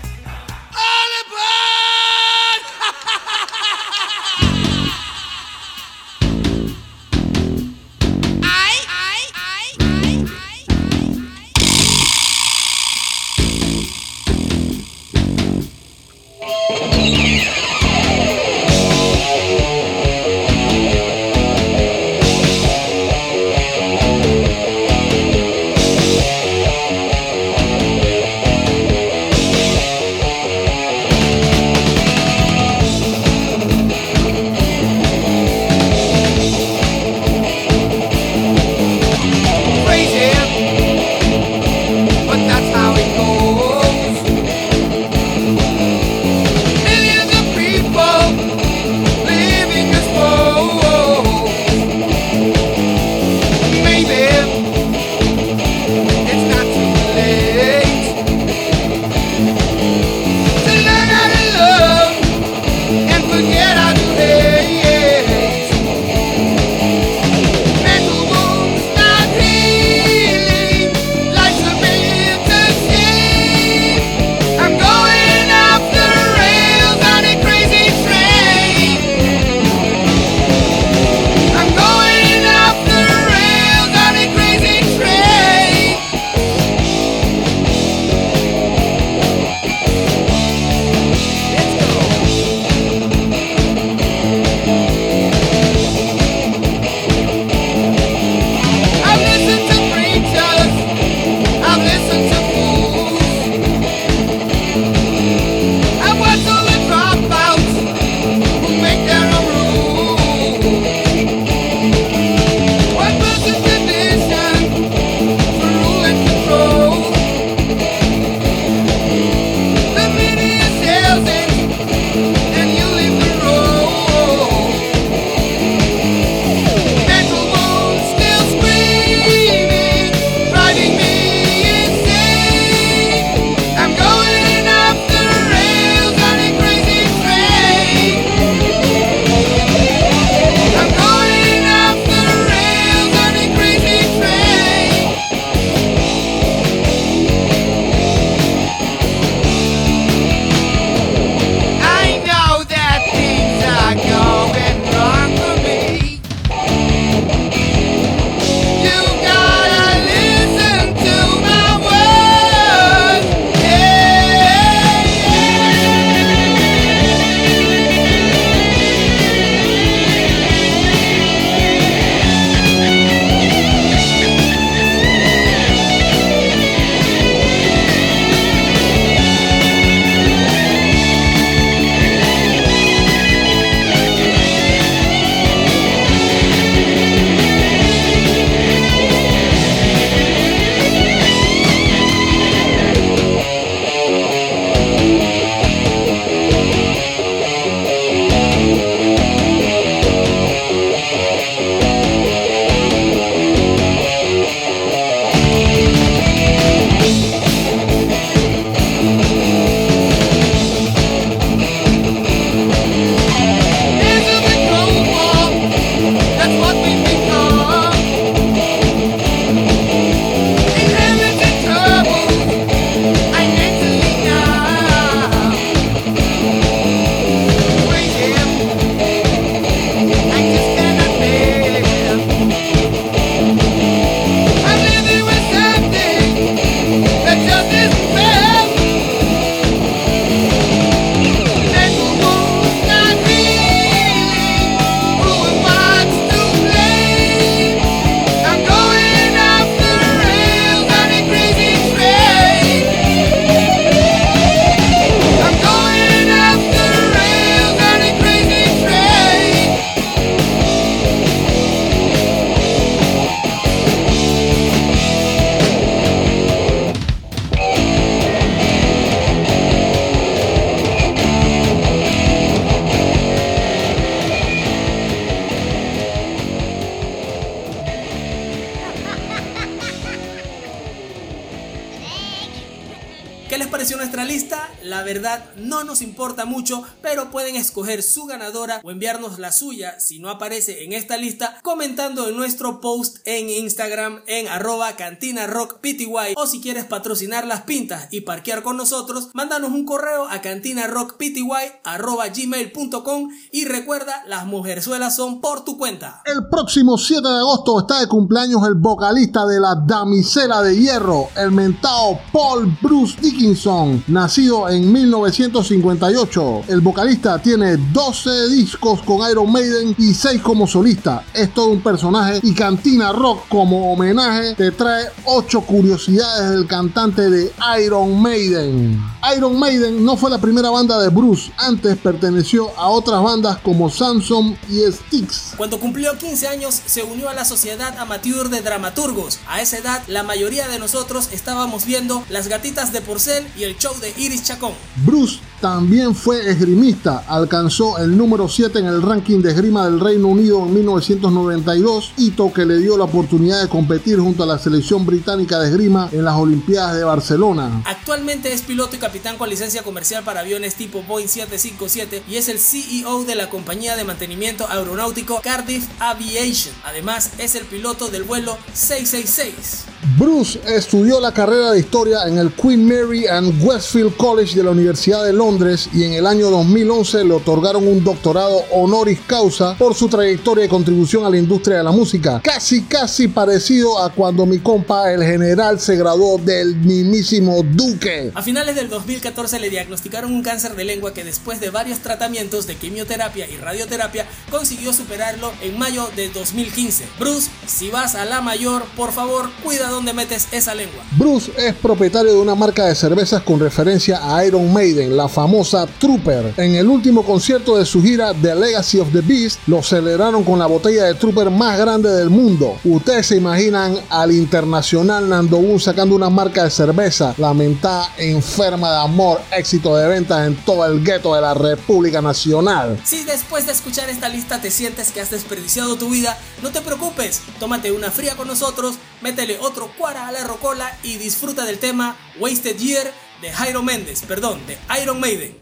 Verdad 285.07 285.45
no 285.55 285.85
nos 285.85 286.01
importa 286.01 286.43
mucho, 286.43 286.83
pero 287.01 287.31
pueden 287.31 287.55
escoger 287.55 288.03
su 288.03 288.25
ganadora 288.25 288.81
o 288.83 288.91
enviarnos 288.91 289.39
la 289.39 289.53
suya 289.53 290.01
si 290.01 290.19
no 290.19 290.29
aparece 290.29 290.83
en 290.83 290.91
esta 290.91 291.15
lista 291.15 291.57
comentando 291.63 292.27
en 292.27 292.35
nuestro 292.35 292.81
post 292.81 293.19
en 293.23 293.49
Instagram 293.49 294.21
en 294.27 294.49
arroba 294.49 294.97
cantina 294.97 295.47
rock 295.47 295.79
pty 295.79 296.11
o 296.35 296.45
si 296.45 296.59
quieres 296.59 296.83
patrocinar 296.83 297.47
las 297.47 297.61
pintas 297.61 298.09
y 298.11 298.21
parquear 298.21 298.63
con 298.63 298.75
nosotros, 298.75 299.29
mándanos 299.33 299.71
un 299.71 299.85
correo 299.85 300.27
a 300.27 300.41
cantinarrockpty 300.41 301.47
arroba 301.85 302.27
gmail.com 302.27 303.29
y 303.53 303.63
recuerda 303.63 304.25
las 304.27 304.45
mujerzuelas 304.45 305.15
son 305.15 305.39
por 305.39 305.63
tu 305.63 305.77
cuenta. 305.77 306.21
El 306.25 306.49
próximo 306.49 306.97
7 306.97 307.25
de 307.25 307.37
agosto 307.37 307.79
está 307.79 308.01
de 308.01 308.07
cumpleaños 308.07 308.67
el 308.67 308.75
vocalista 308.75 309.45
de 309.45 309.61
la 309.61 309.75
Damisela 309.75 310.61
de 310.61 310.77
Hierro, 310.77 311.29
el 311.37 311.51
mentado 311.51 312.19
Paul 312.33 312.77
Bruce 312.81 313.15
Dickinson, 313.21 314.03
nacido 314.07 314.67
en 314.67 314.96
1958. 314.97 316.63
El 316.69 316.81
vocalista 316.81 317.39
tiene 317.39 317.77
12 317.77 318.49
discos 318.49 319.01
con 319.03 319.29
Iron 319.29 319.51
Maiden 319.51 319.95
y 319.97 320.13
6 320.13 320.41
como 320.41 320.65
solista. 320.65 321.23
Es 321.33 321.53
todo 321.53 321.67
un 321.67 321.81
personaje 321.81 322.39
y 322.41 322.53
Cantina 322.53 323.11
Rock 323.11 323.47
como 323.47 323.93
homenaje 323.93 324.55
te 324.55 324.71
trae 324.71 325.05
8 325.25 325.61
curiosidades 325.61 326.51
del 326.51 326.67
cantante 326.67 327.29
de 327.29 327.51
Iron 327.83 328.19
Maiden. 328.21 328.99
Iron 329.35 329.59
Maiden 329.59 330.03
no 330.03 330.17
fue 330.17 330.31
la 330.31 330.39
primera 330.39 330.69
banda 330.69 330.99
de 330.99 331.09
Bruce, 331.09 331.51
antes 331.57 331.97
perteneció 331.97 332.71
a 332.77 332.87
otras 332.87 333.21
bandas 333.21 333.57
como 333.57 333.89
Samson 333.89 334.57
y 334.69 334.79
Styx. 334.91 335.53
Cuando 335.57 335.79
cumplió 335.79 336.17
15 336.17 336.47
años 336.47 336.81
se 336.85 337.03
unió 337.03 337.29
a 337.29 337.33
la 337.33 337.45
Sociedad 337.45 337.97
Amateur 337.99 338.49
de 338.49 338.61
Dramaturgos. 338.61 339.39
A 339.47 339.61
esa 339.61 339.77
edad 339.77 340.01
la 340.07 340.23
mayoría 340.23 340.67
de 340.67 340.79
nosotros 340.79 341.29
estábamos 341.31 341.85
viendo 341.85 342.23
Las 342.29 342.47
Gatitas 342.47 342.93
de 342.93 343.01
Porcel 343.01 343.45
y 343.57 343.63
el 343.63 343.77
show 343.77 343.93
de 343.99 344.13
Iris 344.17 344.43
Chacón. 344.43 344.73
Bruce 345.05 345.39
también 345.61 346.13
fue 346.15 346.49
esgrimista, 346.49 347.23
alcanzó 347.27 347.97
el 347.97 348.15
número 348.15 348.47
7 348.47 348.77
en 348.79 348.85
el 348.85 349.01
ranking 349.01 349.41
de 349.41 349.51
esgrima 349.51 349.85
del 349.85 349.99
Reino 349.99 350.27
Unido 350.27 350.65
en 350.65 350.73
1992, 350.73 352.13
hito 352.17 352.53
que 352.53 352.65
le 352.65 352.77
dio 352.77 352.97
la 352.97 353.05
oportunidad 353.05 353.61
de 353.61 353.67
competir 353.67 354.19
junto 354.19 354.43
a 354.43 354.45
la 354.45 354.59
selección 354.59 355.05
británica 355.05 355.59
de 355.59 355.69
esgrima 355.69 356.09
en 356.11 356.25
las 356.25 356.35
Olimpiadas 356.35 356.95
de 356.95 357.03
Barcelona. 357.03 357.81
Actualmente 357.85 358.53
es 358.53 358.61
piloto 358.61 358.95
y 358.95 358.99
capitán 358.99 359.37
con 359.37 359.49
licencia 359.49 359.81
comercial 359.81 360.23
para 360.23 360.41
aviones 360.41 360.75
tipo 360.75 361.01
Boeing 361.03 361.27
757 361.27 362.23
y 362.29 362.35
es 362.35 362.49
el 362.49 362.59
CEO 362.59 363.23
de 363.23 363.35
la 363.35 363.49
compañía 363.49 363.95
de 363.95 364.03
mantenimiento 364.03 364.67
aeronáutico 364.69 365.41
Cardiff 365.43 365.87
Aviation. 365.99 366.73
Además 366.85 367.31
es 367.39 367.55
el 367.55 367.65
piloto 367.65 368.09
del 368.09 368.23
vuelo 368.23 368.57
666. 368.73 369.96
Bruce 370.15 370.57
estudió 370.65 371.19
la 371.19 371.33
carrera 371.33 371.71
de 371.71 371.79
historia 371.79 372.19
en 372.27 372.37
el 372.37 372.53
Queen 372.53 372.87
Mary 372.87 373.27
and 373.27 373.61
Westfield 373.61 374.15
College 374.15 374.55
de 374.55 374.63
la 374.63 374.71
Universidad 374.71 375.25
de 375.25 375.33
Londres 375.33 375.89
y 375.93 376.05
en 376.05 376.13
el 376.13 376.25
año 376.25 376.49
2011 376.49 377.25
le 377.25 377.33
otorgaron 377.33 377.85
un 377.85 378.01
doctorado 378.01 378.63
honoris 378.71 379.19
causa 379.27 379.75
por 379.77 379.95
su 379.95 380.07
trayectoria 380.07 380.63
y 380.63 380.69
contribución 380.69 381.25
a 381.25 381.29
la 381.29 381.37
industria 381.37 381.79
de 381.79 381.83
la 381.83 381.91
música. 381.91 382.39
Casi, 382.41 382.83
casi 382.83 383.27
parecido 383.27 384.01
a 384.01 384.09
cuando 384.09 384.45
mi 384.45 384.59
compa 384.59 385.11
el 385.11 385.23
general 385.23 385.77
se 385.77 385.97
graduó 385.97 386.37
del 386.37 386.77
mismísimo 386.77 387.61
Duque. 387.63 388.31
A 388.33 388.41
finales 388.41 388.75
del 388.75 388.87
2014 388.87 389.59
le 389.59 389.69
diagnosticaron 389.69 390.33
un 390.33 390.41
cáncer 390.41 390.77
de 390.77 390.85
lengua 390.85 391.13
que 391.13 391.25
después 391.25 391.59
de 391.59 391.69
varios 391.69 391.99
tratamientos 391.99 392.65
de 392.65 392.75
quimioterapia 392.75 393.49
y 393.49 393.57
radioterapia 393.57 394.25
consiguió 394.49 394.93
superarlo 394.93 395.51
en 395.61 395.77
mayo 395.77 396.09
de 396.15 396.29
2015. 396.29 397.03
Bruce, 397.19 397.49
si 397.65 397.89
vas 397.89 398.15
a 398.15 398.23
la 398.23 398.39
mayor, 398.39 398.85
por 398.95 399.11
favor, 399.11 399.49
cuida 399.63 399.89
donde 399.97 400.13
metes 400.13 400.47
esa 400.51 400.75
lengua. 400.75 401.03
Bruce 401.17 401.51
es 401.57 401.73
propietario 401.73 402.31
de 402.31 402.37
una 402.37 402.53
marca 402.53 402.85
de 402.85 402.93
cervezas 402.93 403.41
con 403.41 403.59
referencia 403.59 404.19
a 404.23 404.45
Iron 404.45 404.71
Maiden, 404.71 405.17
la 405.17 405.27
famosa 405.27 405.87
Trooper. 405.87 406.53
En 406.57 406.75
el 406.75 406.87
último 406.87 407.23
concierto 407.23 407.77
de 407.77 407.85
su 407.85 408.03
gira 408.03 408.31
The 408.39 408.53
Legacy 408.53 408.99
of 408.99 409.11
the 409.11 409.21
Beast, 409.21 409.59
lo 409.65 409.81
celebraron 409.81 410.43
con 410.43 410.59
la 410.59 410.67
botella 410.67 411.05
de 411.05 411.15
Trooper 411.15 411.49
más 411.49 411.79
grande 411.79 412.11
del 412.11 412.29
mundo. 412.29 412.77
Ustedes 412.83 413.25
se 413.25 413.37
imaginan 413.37 413.97
al 414.09 414.31
internacional 414.31 415.27
Nando 415.27 415.57
Boom 415.57 415.79
sacando 415.79 416.13
una 416.13 416.29
marca 416.29 416.65
de 416.65 416.69
cerveza, 416.69 417.33
lamentada 417.39 418.11
enferma 418.19 418.91
de 418.91 418.97
amor, 418.97 419.41
éxito 419.51 419.95
de 419.95 420.07
ventas 420.07 420.45
en 420.45 420.55
todo 420.57 420.85
el 420.85 421.03
gueto 421.03 421.33
de 421.33 421.41
la 421.41 421.55
República 421.55 422.21
Nacional. 422.21 422.99
Si 423.03 423.23
después 423.23 423.65
de 423.65 423.71
escuchar 423.71 424.11
esta 424.11 424.29
lista 424.29 424.61
te 424.61 424.69
sientes 424.69 425.11
que 425.11 425.21
has 425.21 425.31
desperdiciado 425.31 425.95
tu 425.95 426.11
vida, 426.11 426.37
no 426.61 426.69
te 426.69 426.81
preocupes, 426.81 427.41
tómate 427.59 427.91
una 427.91 428.11
fría 428.11 428.35
con 428.35 428.47
nosotros, 428.47 428.95
métele 429.23 429.57
otro 429.59 429.86
cuara 429.97 430.27
a 430.27 430.31
la 430.31 430.43
rocola 430.43 430.97
y 431.03 431.17
disfruta 431.17 431.65
del 431.65 431.79
tema 431.79 432.17
Wasted 432.39 432.77
Year 432.77 433.13
de 433.41 433.51
Jairo 433.51 433.83
Méndez, 433.83 434.23
perdón, 434.23 434.65
de 434.67 434.77
Iron 435.01 435.19
Maiden. 435.19 435.55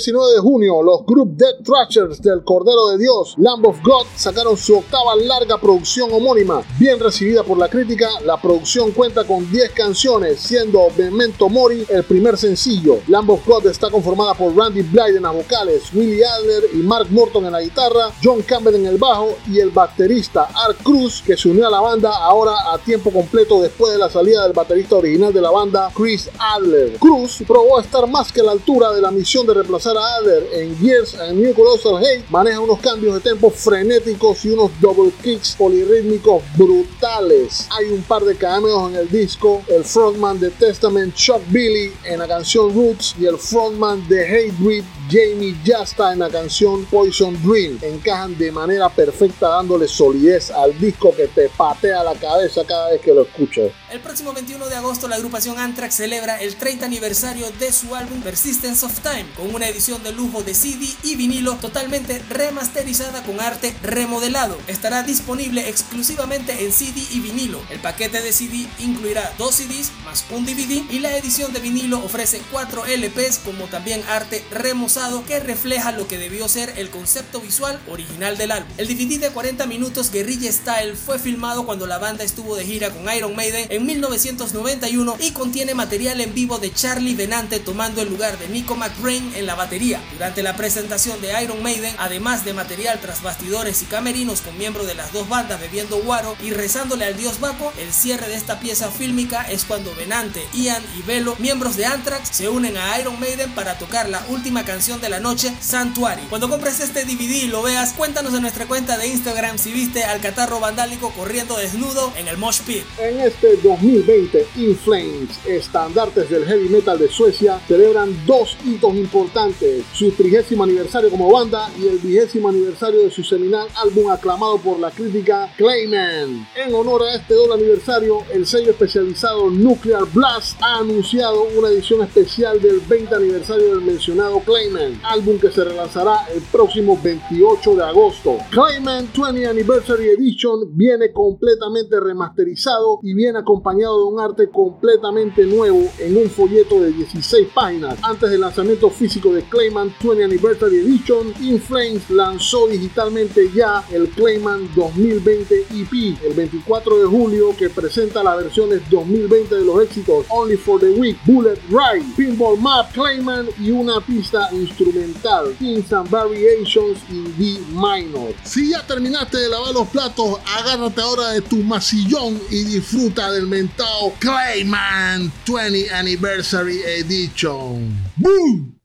El 0.00 0.14
pasado 0.14 0.29
19 0.29 0.29
junio, 0.40 0.82
los 0.82 1.04
Group 1.06 1.36
Dead 1.36 1.56
Thrashers 1.64 2.20
del 2.20 2.42
Cordero 2.44 2.88
de 2.88 2.98
Dios, 2.98 3.34
Lamb 3.38 3.66
of 3.66 3.78
God, 3.82 4.06
sacaron 4.16 4.56
su 4.56 4.76
octava 4.76 5.14
larga 5.16 5.58
producción 5.58 6.12
homónima. 6.12 6.62
Bien 6.78 6.98
recibida 6.98 7.42
por 7.42 7.58
la 7.58 7.68
crítica, 7.68 8.08
la 8.24 8.40
producción 8.40 8.92
cuenta 8.92 9.24
con 9.24 9.50
10 9.50 9.70
canciones, 9.72 10.40
siendo 10.40 10.88
Memento 10.96 11.48
Mori 11.48 11.84
el 11.88 12.04
primer 12.04 12.36
sencillo. 12.36 13.00
Lamb 13.08 13.30
of 13.30 13.46
God 13.46 13.66
está 13.66 13.90
conformada 13.90 14.34
por 14.34 14.56
Randy 14.56 14.82
Blythe 14.82 15.16
en 15.16 15.22
las 15.22 15.34
vocales, 15.34 15.82
Willie 15.94 16.24
Adler 16.24 16.64
y 16.72 16.78
Mark 16.78 17.08
Morton 17.10 17.46
en 17.46 17.52
la 17.52 17.60
guitarra, 17.60 18.10
John 18.22 18.42
Campbell 18.42 18.76
en 18.76 18.86
el 18.86 18.98
bajo 18.98 19.36
y 19.48 19.60
el 19.60 19.70
baterista 19.70 20.48
Art 20.54 20.82
Cruz, 20.82 21.22
que 21.24 21.36
se 21.36 21.48
unió 21.48 21.66
a 21.66 21.70
la 21.70 21.80
banda 21.80 22.10
ahora 22.16 22.52
a 22.72 22.78
tiempo 22.78 23.10
completo 23.10 23.60
después 23.60 23.92
de 23.92 23.98
la 23.98 24.08
salida 24.08 24.44
del 24.44 24.52
baterista 24.52 24.96
original 24.96 25.32
de 25.32 25.40
la 25.40 25.50
banda, 25.50 25.90
Chris 25.94 26.30
Adler. 26.38 26.98
Cruz 26.98 27.42
probó 27.46 27.80
estar 27.80 28.08
más 28.08 28.32
que 28.32 28.40
a 28.40 28.44
la 28.44 28.52
altura 28.52 28.92
de 28.92 29.00
la 29.00 29.10
misión 29.10 29.46
de 29.46 29.54
reemplazar 29.54 29.96
a 29.96 30.16
Adler 30.16 30.29
en 30.52 30.76
Gears 30.78 31.14
and 31.14 31.38
New 31.38 31.54
Colossal 31.54 31.98
Hate 31.98 32.24
maneja 32.30 32.60
unos 32.60 32.80
cambios 32.80 33.14
de 33.14 33.20
tempo 33.20 33.50
frenéticos 33.50 34.44
y 34.44 34.50
unos 34.50 34.70
double 34.80 35.12
kicks 35.22 35.54
polirrítmicos 35.56 36.42
brutales. 36.56 37.66
Hay 37.70 37.86
un 37.86 38.02
par 38.02 38.24
de 38.24 38.36
cameos 38.36 38.90
en 38.90 38.96
el 38.96 39.08
disco, 39.10 39.62
el 39.68 39.84
frontman 39.84 40.38
de 40.38 40.50
Testament 40.50 41.14
Chuck 41.14 41.42
Billy 41.48 41.92
en 42.04 42.18
la 42.18 42.28
canción 42.28 42.74
Roots 42.74 43.14
y 43.18 43.26
el 43.26 43.38
frontman 43.38 44.06
de 44.08 44.26
Hatebreed 44.26 44.84
Jamie 45.10 45.56
Jasta 45.64 46.12
en 46.12 46.20
la 46.20 46.30
canción 46.30 46.84
Poison 46.84 47.36
Dream 47.42 47.80
encajan 47.82 48.38
de 48.38 48.52
manera 48.52 48.88
perfecta 48.88 49.48
dándole 49.48 49.88
solidez 49.88 50.52
al 50.52 50.78
disco 50.78 51.12
que 51.16 51.26
te 51.26 51.48
patea 51.48 52.04
la 52.04 52.14
cabeza 52.14 52.62
cada 52.64 52.90
vez 52.90 53.00
que 53.00 53.12
lo 53.12 53.22
escuchas. 53.22 53.72
El 53.90 53.98
próximo 54.00 54.32
21 54.32 54.68
de 54.68 54.76
agosto 54.76 55.08
la 55.08 55.16
agrupación 55.16 55.58
Anthrax 55.58 55.96
celebra 55.96 56.40
el 56.40 56.54
30 56.54 56.86
aniversario 56.86 57.50
de 57.58 57.72
su 57.72 57.96
álbum 57.96 58.22
Persistence 58.22 58.86
of 58.86 59.00
Time 59.00 59.26
con 59.36 59.52
una 59.52 59.66
edición 59.66 60.00
de 60.04 60.12
lujo 60.12 60.44
de 60.44 60.54
CD 60.54 60.86
y 61.02 61.16
vinilo 61.16 61.56
totalmente 61.56 62.22
remasterizada 62.28 63.24
con 63.24 63.40
arte 63.40 63.74
remodelado. 63.82 64.56
Estará 64.68 65.02
disponible 65.02 65.68
exclusivamente 65.68 66.64
en 66.64 66.70
CD 66.70 67.02
y 67.10 67.18
vinilo. 67.18 67.60
El 67.70 67.80
paquete 67.80 68.22
de 68.22 68.32
CD 68.32 68.68
incluirá 68.78 69.32
dos 69.38 69.56
CDs 69.56 69.90
más 70.04 70.24
un 70.30 70.46
DVD 70.46 70.84
y 70.88 71.00
la 71.00 71.16
edición 71.16 71.52
de 71.52 71.58
vinilo 71.58 71.98
ofrece 71.98 72.40
4 72.52 72.84
LPs 72.86 73.38
como 73.38 73.64
también 73.64 74.04
arte 74.08 74.44
remozado 74.52 74.99
que 75.26 75.40
refleja 75.40 75.92
lo 75.92 76.06
que 76.06 76.18
debió 76.18 76.46
ser 76.46 76.74
el 76.76 76.90
concepto 76.90 77.40
visual 77.40 77.80
original 77.88 78.36
del 78.36 78.50
álbum. 78.50 78.70
El 78.76 78.86
DVD 78.86 79.18
de 79.18 79.30
40 79.30 79.64
minutos 79.66 80.10
Guerrilla 80.10 80.52
Style 80.52 80.94
fue 80.94 81.18
filmado 81.18 81.64
cuando 81.64 81.86
la 81.86 81.96
banda 81.96 82.22
estuvo 82.22 82.54
de 82.54 82.66
gira 82.66 82.90
con 82.90 83.10
Iron 83.16 83.34
Maiden 83.34 83.66
en 83.70 83.86
1991 83.86 85.16
y 85.20 85.30
contiene 85.30 85.74
material 85.74 86.20
en 86.20 86.34
vivo 86.34 86.58
de 86.58 86.70
Charlie 86.70 87.14
Benante 87.14 87.60
tomando 87.60 88.02
el 88.02 88.10
lugar 88.10 88.38
de 88.38 88.48
Nico 88.48 88.76
McBrain 88.76 89.32
en 89.34 89.46
la 89.46 89.54
batería. 89.54 90.02
Durante 90.12 90.42
la 90.42 90.54
presentación 90.54 91.18
de 91.22 91.42
Iron 91.42 91.62
Maiden, 91.62 91.94
además 91.98 92.44
de 92.44 92.52
material 92.52 93.00
tras 93.00 93.22
bastidores 93.22 93.80
y 93.80 93.86
camerinos 93.86 94.42
con 94.42 94.58
miembros 94.58 94.86
de 94.86 94.96
las 94.96 95.14
dos 95.14 95.30
bandas 95.30 95.60
bebiendo 95.60 95.96
guaro 96.02 96.36
y 96.44 96.50
rezándole 96.50 97.06
al 97.06 97.16
dios 97.16 97.40
Baco, 97.40 97.72
el 97.78 97.90
cierre 97.90 98.28
de 98.28 98.34
esta 98.34 98.60
pieza 98.60 98.90
fílmica 98.90 99.50
es 99.50 99.64
cuando 99.64 99.94
Benante, 99.94 100.46
Ian 100.52 100.82
y 100.98 101.02
Velo, 101.02 101.36
miembros 101.38 101.76
de 101.76 101.86
Anthrax, 101.86 102.28
se 102.36 102.50
unen 102.50 102.76
a 102.76 103.00
Iron 103.00 103.18
Maiden 103.18 103.50
para 103.52 103.78
tocar 103.78 104.06
la 104.06 104.22
última 104.28 104.62
canción 104.66 104.89
de 104.98 105.08
la 105.08 105.20
noche, 105.20 105.54
Santuario. 105.60 106.24
Cuando 106.28 106.48
compres 106.48 106.80
este 106.80 107.04
DVD 107.04 107.44
y 107.44 107.46
lo 107.46 107.62
veas, 107.62 107.92
cuéntanos 107.92 108.34
en 108.34 108.42
nuestra 108.42 108.66
cuenta 108.66 108.98
de 108.98 109.06
Instagram 109.06 109.56
si 109.58 109.72
viste 109.72 110.02
al 110.02 110.20
catarro 110.20 110.58
vandálico 110.58 111.12
corriendo 111.16 111.56
desnudo 111.56 112.12
en 112.16 112.26
el 112.26 112.36
Mosh 112.36 112.62
Pit. 112.62 112.82
En 112.98 113.20
este 113.20 113.56
2020, 113.62 114.46
In 114.56 114.76
Flames, 114.76 115.38
estandartes 115.46 116.28
del 116.28 116.44
heavy 116.44 116.68
metal 116.68 116.98
de 116.98 117.08
Suecia, 117.08 117.60
celebran 117.68 118.26
dos 118.26 118.56
hitos 118.64 118.96
importantes: 118.96 119.84
su 119.94 120.10
trigésimo 120.10 120.64
aniversario 120.64 121.10
como 121.10 121.30
banda 121.30 121.70
y 121.78 121.86
el 121.86 121.98
vigésimo 121.98 122.48
aniversario 122.48 123.00
de 123.00 123.10
su 123.10 123.22
seminal 123.22 123.68
álbum 123.76 124.10
aclamado 124.10 124.58
por 124.58 124.80
la 124.80 124.90
crítica 124.90 125.52
Clayman. 125.56 126.48
En 126.56 126.74
honor 126.74 127.04
a 127.04 127.14
este 127.14 127.34
doble 127.34 127.54
aniversario, 127.54 128.24
el 128.32 128.46
sello 128.46 128.70
especializado 128.70 129.50
Nuclear 129.50 130.04
Blast 130.06 130.60
ha 130.62 130.78
anunciado 130.78 131.44
una 131.56 131.68
edición 131.68 132.02
especial 132.02 132.60
del 132.60 132.80
20 132.80 133.14
aniversario 133.14 133.70
del 133.70 133.82
mencionado 133.82 134.40
Clayman 134.40 134.69
álbum 135.02 135.38
que 135.38 135.50
se 135.50 135.64
relanzará 135.64 136.26
el 136.34 136.42
próximo 136.42 136.98
28 137.02 137.76
de 137.76 137.82
agosto. 137.82 138.38
Clayman 138.50 139.08
20 139.16 139.46
Anniversary 139.46 140.08
Edition 140.10 140.76
viene 140.76 141.12
completamente 141.12 141.98
remasterizado 142.00 143.00
y 143.02 143.14
viene 143.14 143.38
acompañado 143.38 143.98
de 143.98 144.12
un 144.12 144.20
arte 144.20 144.50
completamente 144.50 145.44
nuevo 145.46 145.90
en 145.98 146.16
un 146.16 146.28
folleto 146.30 146.80
de 146.80 146.92
16 146.92 147.48
páginas. 147.54 147.98
Antes 148.02 148.30
del 148.30 148.40
lanzamiento 148.40 148.90
físico 148.90 149.32
de 149.32 149.42
Clayman 149.42 149.94
20 150.02 150.24
Anniversary 150.24 150.78
Edition, 150.78 151.32
Inflames 151.40 152.08
lanzó 152.10 152.66
digitalmente 152.66 153.50
ya 153.54 153.84
el 153.90 154.08
Clayman 154.10 154.68
2020 154.74 155.66
EP 155.70 155.92
el 156.24 156.34
24 156.34 156.98
de 156.98 157.04
julio 157.06 157.54
que 157.56 157.70
presenta 157.70 158.22
las 158.22 158.36
versiones 158.36 158.82
2020 158.90 159.54
de 159.54 159.64
los 159.64 159.82
éxitos 159.82 160.26
Only 160.28 160.56
for 160.56 160.80
the 160.80 160.90
Week, 160.90 161.16
Bullet 161.26 161.58
Ride, 161.68 162.04
Pinball 162.16 162.58
Map, 162.60 162.92
Clayman 162.92 163.48
y 163.58 163.70
una 163.70 164.00
pista 164.00 164.48
instrumental, 164.60 165.54
Kings 165.58 165.92
and 165.92 166.08
Variations 166.08 166.98
in 167.08 167.32
D 167.36 167.58
minor. 167.72 168.34
Si 168.44 168.70
ya 168.70 168.82
terminaste 168.86 169.38
de 169.38 169.48
lavar 169.48 169.74
los 169.74 169.88
platos, 169.88 170.38
agárrate 170.58 171.00
ahora 171.00 171.30
de 171.30 171.40
tu 171.42 171.56
masillón 171.56 172.40
y 172.50 172.64
disfruta 172.64 173.30
del 173.32 173.46
mentado 173.46 174.12
Clayman 174.18 175.32
20 175.46 175.90
Anniversary 175.92 176.80
Edition. 176.82 177.94
¡Boom! 178.16 178.79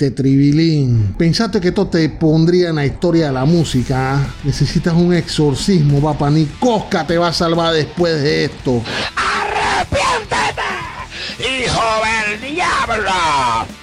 Hiciste, 0.00 0.10
Tribilín? 0.10 1.14
¿Pensaste 1.18 1.60
que 1.60 1.68
esto 1.68 1.86
te 1.86 2.08
pondría 2.08 2.70
en 2.70 2.76
la 2.76 2.86
historia 2.86 3.26
de 3.26 3.32
la 3.32 3.44
música? 3.44 4.14
ah? 4.14 4.34
Necesitas 4.44 4.94
un 4.94 5.12
exorcismo, 5.12 6.00
papá. 6.00 6.30
Ni 6.30 6.46
Cosca 6.58 7.06
te 7.06 7.18
va 7.18 7.28
a 7.28 7.32
salvar 7.32 7.74
después 7.74 8.22
de 8.22 8.44
esto. 8.44 8.82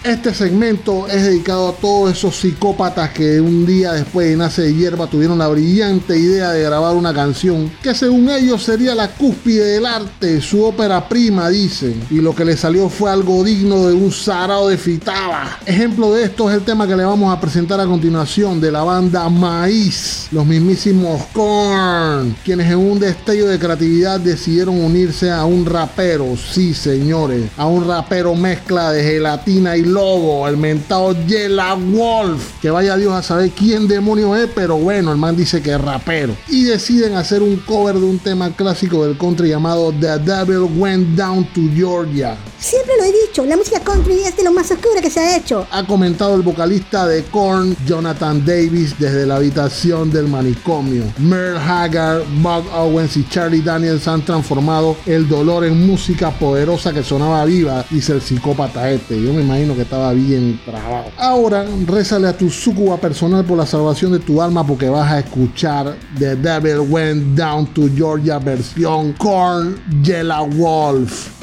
Este 0.03 0.33
segmento 0.33 1.07
es 1.07 1.23
dedicado 1.25 1.69
a 1.69 1.73
todos 1.73 2.13
esos 2.13 2.35
psicópatas 2.35 3.09
que 3.09 3.41
un 3.41 3.65
día 3.65 3.91
después 3.93 4.29
de 4.29 4.37
Nace 4.37 4.61
de 4.63 4.73
Hierba 4.73 5.07
tuvieron 5.07 5.37
la 5.37 5.47
brillante 5.47 6.17
idea 6.17 6.51
de 6.51 6.63
grabar 6.63 6.95
una 6.95 7.13
canción 7.13 7.69
que 7.83 7.93
según 7.93 8.29
ellos 8.29 8.63
sería 8.63 8.95
la 8.95 9.09
cúspide 9.09 9.65
del 9.65 9.85
arte, 9.85 10.41
su 10.41 10.63
ópera 10.63 11.07
prima, 11.09 11.49
dicen. 11.49 12.01
Y 12.09 12.15
lo 12.15 12.33
que 12.33 12.45
le 12.45 12.55
salió 12.55 12.89
fue 12.89 13.11
algo 13.11 13.43
digno 13.43 13.85
de 13.87 13.93
un 13.93 14.11
sarao 14.11 14.69
de 14.69 14.77
fitaba. 14.77 15.59
Ejemplo 15.65 16.13
de 16.13 16.23
esto 16.23 16.49
es 16.49 16.55
el 16.55 16.63
tema 16.63 16.87
que 16.87 16.95
le 16.95 17.03
vamos 17.03 17.35
a 17.35 17.39
presentar 17.39 17.79
a 17.79 17.85
continuación 17.85 18.61
de 18.61 18.71
la 18.71 18.83
banda 18.83 19.27
Maíz, 19.29 20.27
los 20.31 20.45
mismísimos 20.45 21.23
Korn, 21.33 22.35
quienes 22.43 22.71
en 22.71 22.77
un 22.77 22.99
destello 22.99 23.47
de 23.47 23.59
creatividad 23.59 24.19
decidieron 24.19 24.79
unirse 24.81 25.29
a 25.31 25.45
un 25.45 25.65
rapero, 25.65 26.35
sí 26.37 26.73
señores, 26.73 27.43
un 27.67 27.87
rapero 27.87 28.35
mezcla 28.35 28.91
de 28.91 29.03
gelatina 29.03 29.77
y 29.77 29.83
lobo, 29.83 30.47
el 30.47 30.57
mentado 30.57 31.13
Yela 31.25 31.73
Wolf, 31.75 32.59
que 32.61 32.69
vaya 32.69 32.97
Dios 32.97 33.13
a 33.13 33.21
saber 33.21 33.51
quién 33.51 33.87
demonio 33.87 34.35
es, 34.35 34.49
pero 34.53 34.77
bueno, 34.77 35.11
el 35.11 35.17
man 35.17 35.35
dice 35.35 35.61
que 35.61 35.71
es 35.71 35.81
rapero. 35.81 36.35
Y 36.47 36.63
deciden 36.63 37.15
hacer 37.15 37.41
un 37.41 37.57
cover 37.57 37.95
de 37.95 38.05
un 38.05 38.19
tema 38.19 38.51
clásico 38.51 39.05
del 39.05 39.17
country 39.17 39.49
llamado 39.49 39.91
The 39.91 40.19
Devil 40.19 40.69
Went 40.77 41.15
Down 41.15 41.45
to 41.53 41.61
Georgia. 41.75 42.37
Siempre 42.59 42.93
lo 42.97 43.03
he 43.03 43.11
dicho, 43.27 43.45
la 43.45 43.55
música 43.55 43.79
country 43.79 44.21
es 44.23 44.35
de 44.35 44.43
lo 44.43 44.51
más 44.51 44.71
oscuro 44.71 44.99
que 44.99 45.11
se 45.11 45.19
ha 45.19 45.37
hecho. 45.37 45.67
Ha 45.71 45.85
comentado 45.85 46.35
el 46.35 46.41
vocalista 46.41 47.05
de 47.05 47.23
Korn, 47.25 47.75
Jonathan 47.85 48.43
Davis, 48.43 48.97
desde 48.97 49.27
la 49.27 49.35
habitación 49.35 50.09
del 50.09 50.27
manicomio. 50.27 51.03
Merle 51.19 51.59
Haggard, 51.59 52.23
Buck 52.41 52.65
Owens 52.73 53.15
y 53.15 53.27
Charlie 53.29 53.61
Daniels 53.61 54.07
han 54.07 54.25
transformado 54.25 54.97
el 55.05 55.29
dolor 55.29 55.65
en 55.65 55.85
música 55.85 56.31
poderosa 56.31 56.91
que 56.91 57.03
sonaba 57.03 57.45
viva, 57.45 57.85
dice 57.91 58.13
el 58.13 58.21
psicópata 58.21 58.89
este. 58.89 59.21
Yo 59.21 59.33
me 59.33 59.43
imagino 59.43 59.75
que 59.75 59.83
estaba 59.83 60.11
bien 60.13 60.59
trabado. 60.65 61.11
Ahora, 61.17 61.63
rézale 61.85 62.27
a 62.27 62.35
tu 62.35 62.49
sucuba 62.49 62.97
personal 62.97 63.45
por 63.45 63.57
la 63.57 63.67
salvación 63.67 64.13
de 64.13 64.19
tu 64.19 64.41
alma 64.41 64.65
porque 64.65 64.89
vas 64.89 65.11
a 65.11 65.19
escuchar 65.19 65.95
The 66.17 66.35
Devil 66.35 66.79
Went 66.89 67.37
Down 67.37 67.67
to 67.67 67.83
Georgia 67.95 68.39
versión 68.39 69.13
Korn 69.13 69.79
Yella 70.01 70.41
Wolf. 70.41 71.37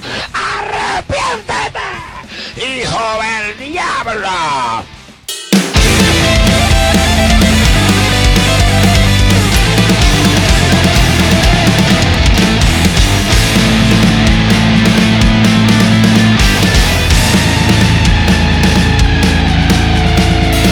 ¡Hijo 2.64 2.98
del 3.20 3.58
diablo! 3.58 4.22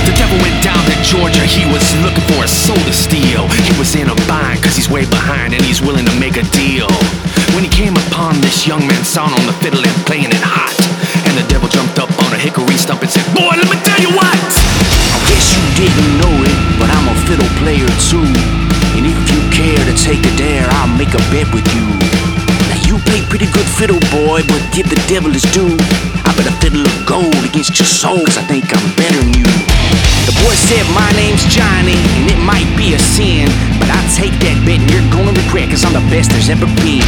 The 0.06 0.12
devil 0.16 0.38
went 0.40 0.64
down 0.64 0.82
to 0.86 1.02
Georgia, 1.02 1.40
he 1.44 1.66
was 1.70 1.94
looking 2.00 2.24
for 2.24 2.44
a 2.44 2.48
soul 2.48 2.74
to 2.74 2.92
steal. 2.94 3.46
He 3.48 3.78
was 3.78 3.94
in 3.96 4.08
a 4.08 4.14
bind, 4.26 4.62
cause 4.62 4.76
he's 4.76 4.88
way 4.88 5.04
behind 5.04 5.52
and 5.52 5.62
he's 5.62 5.82
willing 5.82 6.06
to 6.06 6.18
make 6.18 6.38
a 6.38 6.42
deal. 6.56 6.88
When 7.52 7.62
he 7.62 7.68
came 7.68 7.94
upon 8.08 8.40
this 8.40 8.66
young 8.66 8.86
man 8.86 9.04
sound 9.04 9.34
on 9.34 9.46
the 9.46 9.52
fiddle 9.52 9.84
and 9.86 10.06
playing 10.06 10.30
it 10.30 10.40
hot, 10.40 10.81
fiddle 17.62 17.86
player 17.86 17.88
too. 18.10 18.26
And 18.96 19.06
if 19.06 19.18
you 19.30 19.40
care 19.50 19.78
to 19.84 19.94
take 19.96 20.20
a 20.26 20.36
dare, 20.36 20.66
I'll 20.70 20.90
make 20.98 21.14
a 21.14 21.22
bet 21.30 21.46
with 21.54 21.66
you. 21.74 21.86
Now 22.68 22.78
you 22.86 22.98
play 23.06 23.22
pretty 23.28 23.46
good 23.50 23.66
fiddle, 23.66 24.00
boy, 24.10 24.42
but 24.46 24.60
give 24.72 24.88
the 24.88 25.00
devil 25.08 25.30
his 25.30 25.42
due. 25.52 25.76
I 26.24 26.34
bet 26.36 26.46
a 26.46 26.54
fiddle 26.60 26.82
of 26.82 27.06
gold 27.06 27.34
against 27.44 27.78
your 27.78 27.86
soul, 27.86 28.24
cause 28.24 28.38
I 28.38 28.44
think 28.44 28.64
I'm 28.74 28.84
better 28.96 29.18
than 29.18 29.34
you. 29.34 29.48
The 30.26 30.34
boy 30.44 30.54
said 30.54 30.84
my 30.94 31.10
name's 31.18 31.44
Johnny, 31.50 31.98
and 32.18 32.30
it 32.30 32.38
might 32.38 32.68
be 32.76 32.94
a 32.94 32.98
sin, 32.98 33.48
but 33.78 33.90
I 33.90 34.00
take 34.14 34.34
that 34.44 34.56
bet 34.66 34.78
and 34.78 34.90
you're 34.90 35.08
gonna 35.10 35.34
regret, 35.34 35.70
cause 35.70 35.84
I'm 35.84 35.94
the 35.94 36.04
best 36.10 36.30
there's 36.30 36.50
ever 36.50 36.66
been. 36.82 37.02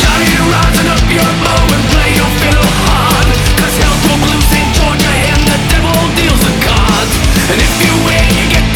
Johnny, 0.00 0.30
rising 0.50 0.88
up 0.90 1.04
your 1.10 1.30
bow 1.42 1.62
and 1.74 1.84
play 1.90 2.10
your 2.16 2.30
fiddle 2.42 2.70
hard. 2.86 3.26
Cause 3.58 3.74
hell 3.82 3.96
broke 4.06 4.24
loose 4.30 4.52
in 4.54 4.66
Georgia 4.76 5.12
and 5.30 5.42
the 5.44 5.58
devil 5.72 5.98
deals 6.16 6.42
the 6.42 6.54
cards. 6.64 7.14
And 7.50 7.58
if 7.58 7.74
you 7.82 8.09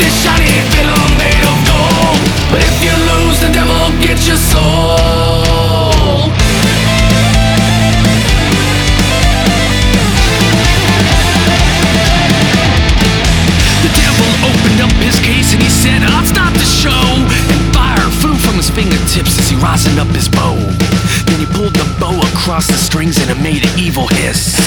this 0.05 0.23
shiny 0.23 0.53
fiddle 0.77 1.09
made 1.17 1.45
of 1.49 1.57
oh, 1.57 1.73
gold. 1.73 2.21
But 2.53 2.61
if 2.61 2.77
you 2.85 2.93
lose, 3.09 3.41
the 3.41 3.49
devil 3.49 3.89
gets 4.05 4.29
your 4.29 4.37
soul. 4.37 6.29
The 13.81 13.93
devil 13.97 14.29
opened 14.45 14.81
up 14.85 14.93
his 15.01 15.17
case 15.21 15.55
and 15.55 15.63
he 15.63 15.71
said, 15.71 16.03
I'll 16.13 16.27
stop 16.27 16.53
the 16.53 16.69
show. 16.69 17.05
And 17.49 17.61
fire 17.73 18.09
flew 18.21 18.37
from 18.37 18.57
his 18.57 18.69
fingertips 18.69 19.39
as 19.41 19.49
he 19.49 19.57
rosined 19.57 19.99
up 19.99 20.09
his 20.09 20.29
bow. 20.29 20.61
Then 21.27 21.41
he 21.41 21.47
pulled 21.47 21.75
the 21.75 21.87
bow 21.99 22.20
across 22.33 22.66
the 22.66 22.75
strings 22.77 23.18
and 23.18 23.31
it 23.31 23.43
made 23.43 23.64
an 23.64 23.79
evil 23.79 24.07
hiss. 24.09 24.59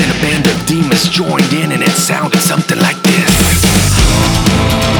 And 0.00 0.10
a 0.10 0.20
band 0.20 0.46
of 0.46 0.66
demons 0.66 1.08
joined 1.08 1.52
in 1.52 1.72
and 1.72 1.82
it 1.82 1.90
sounded 1.90 2.40
something 2.40 2.78
like 2.78 3.00
this. 3.02 4.95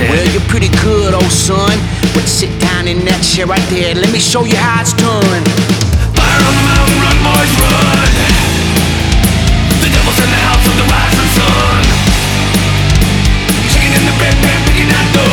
Said, 0.00 0.10
Well, 0.10 0.26
you're 0.32 0.48
pretty 0.48 0.68
good, 0.80 1.14
old 1.14 1.32
son, 1.32 1.76
but 2.14 2.24
sit 2.24 2.50
down 2.60 2.88
in 2.88 3.04
that 3.04 3.20
chair 3.20 3.46
right 3.46 3.64
there. 3.68 3.94
Let 3.94 4.12
me 4.12 4.20
show 4.20 4.44
you 4.44 4.56
how 4.56 4.80
it's 4.80 4.94
done. 4.96 5.42
Fire 6.16 6.40
on 6.40 6.54
the 6.56 6.64
mountain, 6.64 6.96
run, 7.04 7.18
boys, 7.20 7.52
run. 7.60 8.08
The 9.84 9.88
devil's 9.92 10.20
in 10.24 10.30
the 10.30 10.42
house 10.48 10.64
of 10.64 10.74
the 10.80 10.86
rising 10.88 11.30
sun. 11.36 11.80
Chicken 13.72 13.92
in 13.92 14.04
the 14.08 14.14
bread 14.16 14.36
pan, 14.40 14.58
picking 14.64 14.88
that 14.88 15.06
dough. 15.12 15.29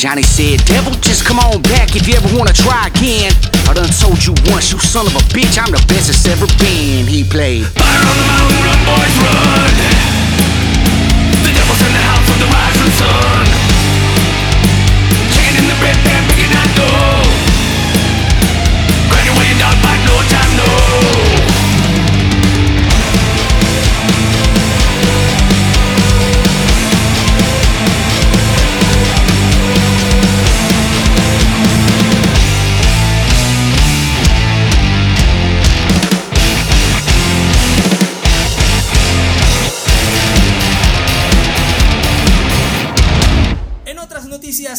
Johnny 0.00 0.22
said, 0.22 0.64
Devil, 0.64 0.96
just 1.04 1.26
come 1.26 1.38
on 1.38 1.60
back 1.60 1.94
if 1.94 2.08
you 2.08 2.16
ever 2.16 2.32
wanna 2.34 2.54
try 2.54 2.88
again. 2.88 3.36
I 3.68 3.76
done 3.76 3.92
told 4.00 4.16
you 4.24 4.32
once, 4.48 4.72
you 4.72 4.78
son 4.80 5.04
of 5.04 5.12
a 5.12 5.20
bitch, 5.28 5.60
I'm 5.60 5.68
the 5.68 5.84
best 5.92 6.08
it's 6.08 6.24
ever 6.24 6.48
been. 6.56 7.04
He 7.04 7.20
played. 7.22 7.68
Fire 7.76 8.00
on 8.00 8.16
the 8.16 8.24
mountain, 8.24 8.64
run, 8.64 8.80
boys, 8.88 9.14
run. 9.20 9.76
The 11.44 11.52
devil's 11.52 11.84
in 11.84 11.92
the 11.92 12.00
house 12.00 12.28
of 12.32 12.38
the 12.40 12.48
rising 12.48 12.92
sun. 12.96 13.44
Chicken 15.36 15.60
in 15.60 15.66
the 15.68 15.76
bread 15.76 16.00
pan, 16.00 16.24
picking 16.32 16.48
that 16.48 16.70
dough. 16.80 17.20
Granny 19.12 19.36
way 19.36 19.52
down 19.60 19.76
by 19.84 20.00
no 20.08 20.16
time, 20.32 20.52
no. 20.56 21.59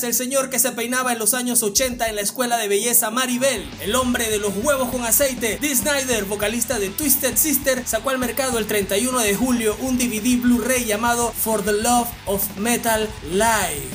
El 0.04 0.14
señor 0.14 0.49
que 0.49 0.58
se 0.58 0.72
peinaba 0.72 1.12
en 1.14 1.20
los 1.20 1.34
años 1.34 1.62
80 1.62 2.08
en 2.10 2.16
la 2.16 2.22
escuela 2.22 2.58
de 2.58 2.68
belleza 2.68 3.12
Maribel, 3.12 3.70
el 3.82 3.95
hombre 3.95 4.30
de 4.30 4.39
los 4.39 4.54
huevos 4.56 4.89
con 4.89 5.04
aceite, 5.04 5.60
Dee 5.62 5.76
Snyder, 5.76 6.26
vocalista 6.26 6.80
de 6.80 6.89
Twisted 6.89 7.38
Sister, 7.38 7.84
sacó 7.86 8.10
al 8.10 8.18
mercado 8.18 8.58
el 8.58 8.68
31 8.68 9.20
de 9.20 9.36
julio 9.36 9.76
un 9.82 9.97
DVD 9.97 10.41
Blu-ray 10.41 10.86
llamado 10.86 11.32
For 11.32 11.64
the 11.64 11.74
Love 11.74 12.08
of 12.26 12.58
Metal 12.58 13.08
Live. 13.32 13.89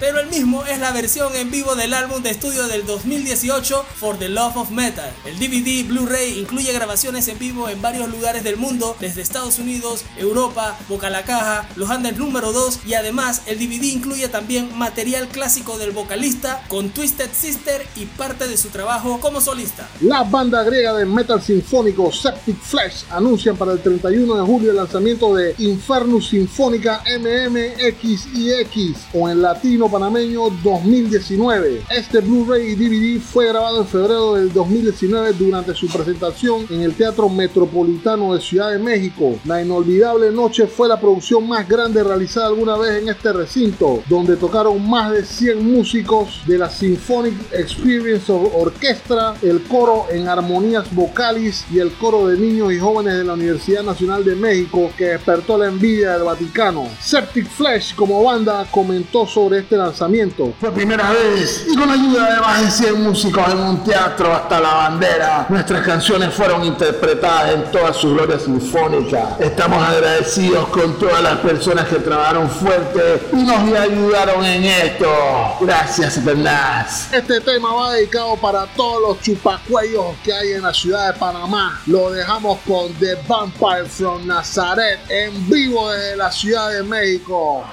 Pero 0.00 0.20
el 0.20 0.28
mismo 0.28 0.64
es 0.64 0.78
la 0.78 0.92
versión 0.92 1.34
en 1.36 1.50
vivo 1.50 1.74
del 1.74 1.92
álbum 1.92 2.22
de 2.22 2.30
estudio 2.30 2.66
del 2.66 2.86
2018 2.86 3.84
For 3.96 4.18
the 4.18 4.28
Love 4.28 4.56
of 4.56 4.70
Metal. 4.70 5.12
El 5.26 5.38
DVD 5.38 5.86
Blu-ray 5.86 6.38
incluye 6.38 6.72
grabaciones 6.72 7.28
en 7.28 7.38
vivo 7.38 7.68
en 7.68 7.82
varios 7.82 8.08
lugares 8.08 8.42
del 8.42 8.56
mundo, 8.56 8.96
desde 9.00 9.22
Estados 9.22 9.58
Unidos, 9.58 10.04
Europa, 10.16 10.78
Boca 10.88 11.10
la 11.10 11.24
Caja, 11.24 11.68
Los 11.76 11.90
Andes 11.90 12.16
número 12.16 12.52
2 12.52 12.80
y 12.86 12.94
además 12.94 13.42
el 13.46 13.58
DVD 13.58 13.84
incluye 13.84 14.28
también 14.28 14.76
material 14.76 14.93
clásico 15.32 15.76
del 15.76 15.90
vocalista 15.90 16.62
con 16.68 16.90
Twisted 16.90 17.30
Sister 17.32 17.84
y 17.96 18.06
parte 18.06 18.46
de 18.46 18.56
su 18.56 18.68
trabajo 18.68 19.18
como 19.20 19.40
solista. 19.40 19.88
La 20.00 20.22
banda 20.22 20.62
griega 20.62 20.94
de 20.94 21.04
metal 21.04 21.42
sinfónico 21.42 22.12
Septic 22.12 22.56
Flesh 22.56 23.04
anuncian 23.10 23.56
para 23.56 23.72
el 23.72 23.80
31 23.80 24.36
de 24.36 24.42
julio 24.42 24.70
el 24.70 24.76
lanzamiento 24.76 25.34
de 25.34 25.54
Infernus 25.58 26.28
Sinfónica 26.28 27.02
MMXIX 27.20 28.98
o 29.14 29.28
en 29.28 29.42
latino 29.42 29.90
panameño 29.90 30.50
2019. 30.62 31.82
Este 31.90 32.20
Blu-ray 32.20 32.72
y 32.72 32.74
DVD 32.76 33.20
fue 33.20 33.48
grabado 33.48 33.80
en 33.80 33.88
febrero 33.88 34.34
del 34.34 34.52
2019 34.52 35.32
durante 35.32 35.74
su 35.74 35.88
presentación 35.88 36.66
en 36.70 36.82
el 36.82 36.94
Teatro 36.94 37.28
Metropolitano 37.28 38.34
de 38.34 38.40
Ciudad 38.40 38.70
de 38.70 38.78
México. 38.78 39.38
La 39.44 39.60
inolvidable 39.60 40.30
noche 40.30 40.66
fue 40.66 40.88
la 40.88 41.00
producción 41.00 41.48
más 41.48 41.68
grande 41.68 42.02
realizada 42.02 42.46
alguna 42.46 42.76
vez 42.76 43.02
en 43.02 43.08
este 43.08 43.32
recinto, 43.32 44.02
donde 44.08 44.36
tocaron 44.36 44.83
más 44.88 45.10
de 45.10 45.24
100 45.24 45.72
músicos 45.72 46.42
de 46.46 46.58
la 46.58 46.70
Symphonic 46.70 47.34
Experience 47.52 48.30
Orchestra, 48.30 49.34
el 49.42 49.62
coro 49.62 50.06
en 50.10 50.28
armonías 50.28 50.92
vocales 50.94 51.64
y 51.70 51.78
el 51.78 51.92
coro 51.92 52.28
de 52.28 52.38
niños 52.38 52.72
y 52.72 52.78
jóvenes 52.78 53.14
de 53.14 53.24
la 53.24 53.34
Universidad 53.34 53.82
Nacional 53.82 54.24
de 54.24 54.34
México 54.34 54.90
que 54.96 55.06
despertó 55.06 55.58
la 55.58 55.66
envidia 55.66 56.12
del 56.12 56.24
Vaticano. 56.24 56.88
Septic 57.00 57.48
Flesh 57.48 57.94
como 57.94 58.22
banda 58.22 58.66
comentó 58.70 59.26
sobre 59.26 59.60
este 59.60 59.76
lanzamiento. 59.76 60.52
Fue 60.60 60.72
primera 60.72 61.10
vez 61.10 61.66
y 61.70 61.76
con 61.76 61.90
ayuda 61.90 62.34
de 62.34 62.40
más 62.40 62.62
de 62.62 62.70
100 62.70 63.02
músicos 63.02 63.48
en 63.50 63.58
un 63.58 63.84
teatro 63.84 64.32
hasta 64.32 64.60
la 64.60 64.74
bandera, 64.74 65.46
nuestras 65.48 65.84
canciones 65.86 66.32
fueron 66.34 66.64
interpretadas 66.64 67.54
en 67.54 67.70
toda 67.70 67.92
su 67.92 68.14
gloria 68.14 68.38
sinfónica. 68.38 69.36
Estamos 69.38 69.82
agradecidos 69.82 70.68
con 70.68 70.98
todas 70.98 71.22
las 71.22 71.38
personas 71.38 71.86
que 71.88 71.96
trabajaron 71.96 72.48
fuerte 72.48 73.22
y 73.32 73.42
nos 73.42 73.78
ayudaron 73.78 74.44
en 74.44 74.64
esto. 74.82 75.56
Gracias, 75.60 76.24
Bernás. 76.24 77.12
Este 77.12 77.40
tema 77.40 77.72
va 77.72 77.92
dedicado 77.92 78.36
para 78.36 78.66
todos 78.66 79.02
los 79.02 79.20
chupacuellos 79.20 80.16
que 80.24 80.32
hay 80.32 80.52
en 80.52 80.62
la 80.62 80.72
ciudad 80.72 81.12
de 81.12 81.18
Panamá. 81.18 81.80
Lo 81.86 82.10
dejamos 82.10 82.58
con 82.66 82.92
The 82.94 83.16
Vampire 83.26 83.86
from 83.86 84.26
Nazaret 84.26 84.98
en 85.08 85.48
vivo 85.48 85.90
desde 85.90 86.16
la 86.16 86.30
Ciudad 86.30 86.70
de 86.72 86.82
México. 86.82 87.64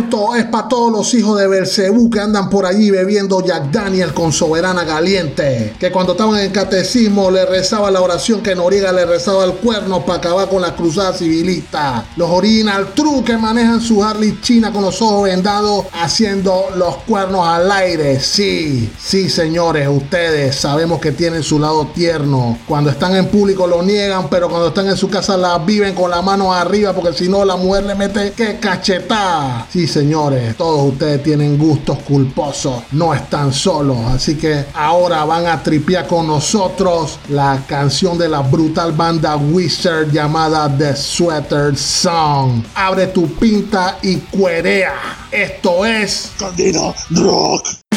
Este 0.00 0.08
segmento 0.08 0.29
es 0.29 0.29
para 0.50 0.68
todos 0.68 0.92
los 0.92 1.14
hijos 1.14 1.38
de 1.38 1.46
Belcebú 1.46 2.10
que 2.10 2.20
andan 2.20 2.50
por 2.50 2.66
allí 2.66 2.90
bebiendo 2.90 3.44
Jack 3.44 3.70
Daniel 3.70 4.12
con 4.12 4.32
soberana 4.32 4.84
caliente. 4.84 5.74
Que 5.78 5.90
cuando 5.90 6.12
estaban 6.12 6.40
en 6.40 6.50
catecismo 6.50 7.30
le 7.30 7.46
rezaba 7.46 7.90
la 7.90 8.00
oración 8.00 8.42
que 8.42 8.54
Noriega 8.54 8.92
le 8.92 9.06
rezaba 9.06 9.44
al 9.44 9.54
cuerno 9.54 10.04
para 10.04 10.18
acabar 10.18 10.48
con 10.48 10.62
la 10.62 10.74
cruzada 10.74 11.12
civilista. 11.12 12.04
Los 12.16 12.30
original 12.30 12.92
true 12.94 13.22
que 13.24 13.36
manejan 13.36 13.80
su 13.80 14.02
Harley 14.02 14.38
China 14.40 14.72
con 14.72 14.82
los 14.82 15.00
ojos 15.02 15.24
vendados 15.24 15.86
haciendo 15.92 16.66
los 16.76 16.96
cuernos 16.98 17.46
al 17.46 17.70
aire. 17.70 18.20
Sí, 18.20 18.92
sí 18.98 19.28
señores, 19.28 19.88
ustedes 19.88 20.56
sabemos 20.56 21.00
que 21.00 21.12
tienen 21.12 21.42
su 21.42 21.58
lado 21.58 21.88
tierno. 21.94 22.58
Cuando 22.66 22.90
están 22.90 23.14
en 23.16 23.28
público 23.28 23.66
lo 23.66 23.82
niegan, 23.82 24.28
pero 24.28 24.48
cuando 24.48 24.68
están 24.68 24.88
en 24.88 24.96
su 24.96 25.08
casa 25.08 25.36
la 25.36 25.58
viven 25.58 25.94
con 25.94 26.10
la 26.10 26.22
mano 26.22 26.52
arriba 26.52 26.92
porque 26.92 27.16
si 27.16 27.28
no 27.28 27.44
la 27.44 27.56
mujer 27.56 27.84
le 27.84 27.94
mete 27.94 28.32
que 28.32 28.58
cachetada. 28.58 29.66
Sí 29.70 29.86
señores, 29.86 30.39
todos 30.56 30.92
ustedes 30.92 31.22
tienen 31.22 31.58
gustos 31.58 31.98
culposos, 32.00 32.82
no 32.92 33.14
están 33.14 33.52
solos. 33.52 33.98
Así 34.06 34.36
que 34.36 34.64
ahora 34.74 35.24
van 35.24 35.46
a 35.46 35.62
tripear 35.62 36.06
con 36.06 36.26
nosotros 36.26 37.18
la 37.28 37.62
canción 37.66 38.18
de 38.18 38.28
la 38.28 38.40
brutal 38.40 38.92
banda 38.92 39.36
Wizard 39.36 40.10
llamada 40.10 40.74
The 40.76 40.96
Sweater 40.96 41.76
Song. 41.76 42.62
Abre 42.74 43.08
tu 43.08 43.26
pinta 43.34 43.98
y 44.02 44.16
cuerea. 44.16 44.94
Esto 45.30 45.84
es 45.84 46.32
Candina 46.38 46.92
Rock. 47.10 47.89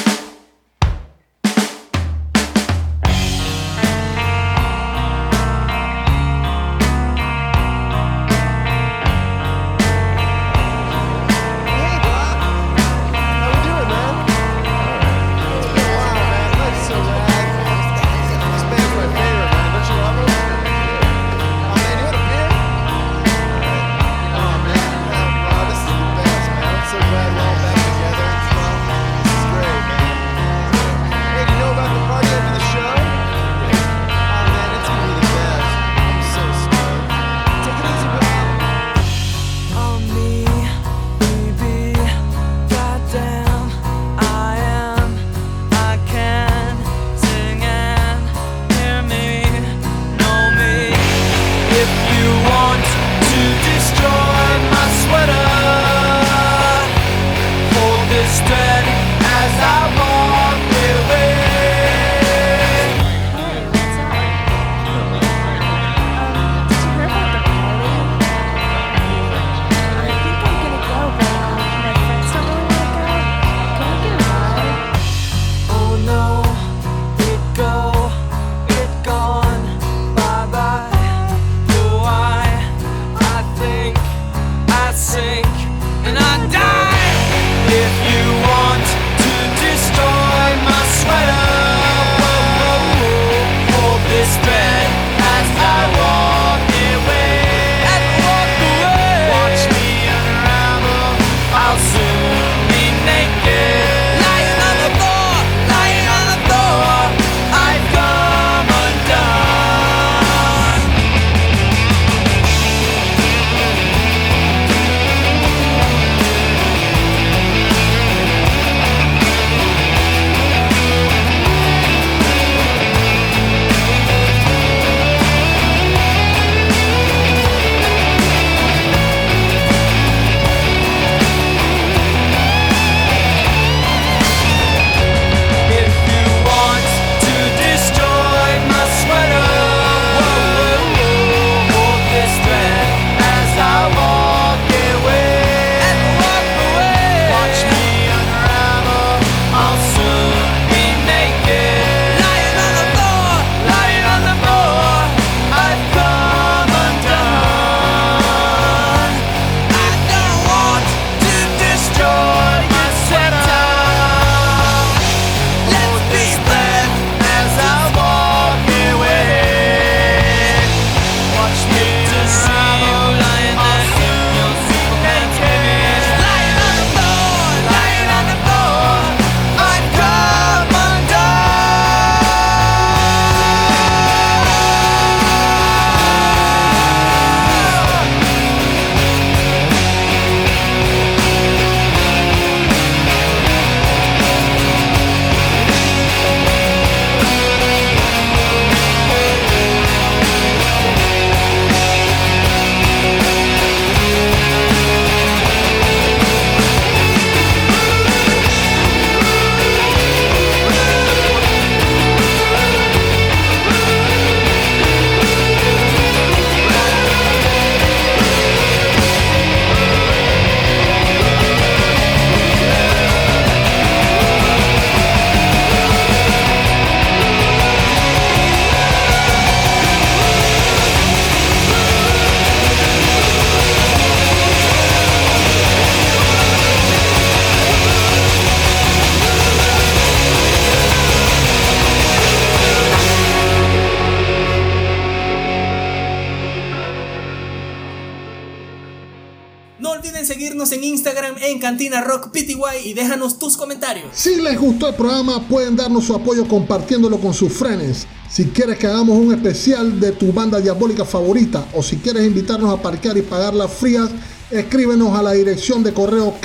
Y 252.93 252.95
déjanos 252.95 253.39
tus 253.39 253.57
comentarios. 253.57 254.05
Si 254.13 254.35
les 254.35 254.59
gustó 254.59 254.87
el 254.87 254.93
programa, 254.93 255.41
pueden 255.47 255.75
darnos 255.75 256.05
su 256.05 256.15
apoyo 256.15 256.47
compartiéndolo 256.47 257.19
con 257.19 257.33
sus 257.33 257.51
frenes. 257.51 258.05
Si 258.29 258.45
quieres 258.45 258.77
que 258.77 258.85
hagamos 258.87 259.17
un 259.17 259.33
especial 259.33 259.99
de 259.99 260.11
tu 260.11 260.31
banda 260.31 260.59
diabólica 260.59 261.03
favorita 261.03 261.65
o 261.73 261.81
si 261.81 261.97
quieres 261.97 262.25
invitarnos 262.25 262.71
a 262.71 262.81
parquear 262.81 263.17
y 263.17 263.23
pagar 263.23 263.55
las 263.55 263.71
frías, 263.71 264.09
escríbenos 264.51 265.17
a 265.17 265.23
la 265.23 265.31
dirección 265.31 265.83
de 265.83 265.91
correo 265.91 266.35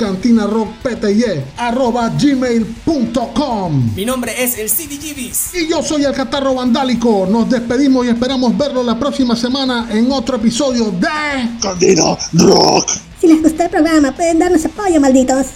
gmail.com 2.17 3.91
Mi 3.95 4.05
nombre 4.05 4.43
es 4.43 4.57
el 4.57 4.69
CDGBs. 4.69 5.53
Y 5.53 5.67
yo 5.67 5.83
soy 5.83 6.05
el 6.05 6.13
Catarro 6.13 6.55
Vandálico. 6.55 7.27
Nos 7.29 7.47
despedimos 7.49 8.07
y 8.07 8.09
esperamos 8.09 8.57
verlo 8.57 8.81
la 8.81 8.97
próxima 8.97 9.35
semana 9.35 9.87
en 9.91 10.11
otro 10.11 10.37
episodio 10.37 10.85
de 10.85 11.07
Cantina 11.61 12.17
Rock. 12.33 12.89
Si 13.21 13.27
les 13.27 13.41
gustó 13.43 13.63
el 13.63 13.69
programa, 13.69 14.15
pueden 14.15 14.39
darnos 14.39 14.65
apoyo, 14.65 14.99
malditos. 14.99 15.47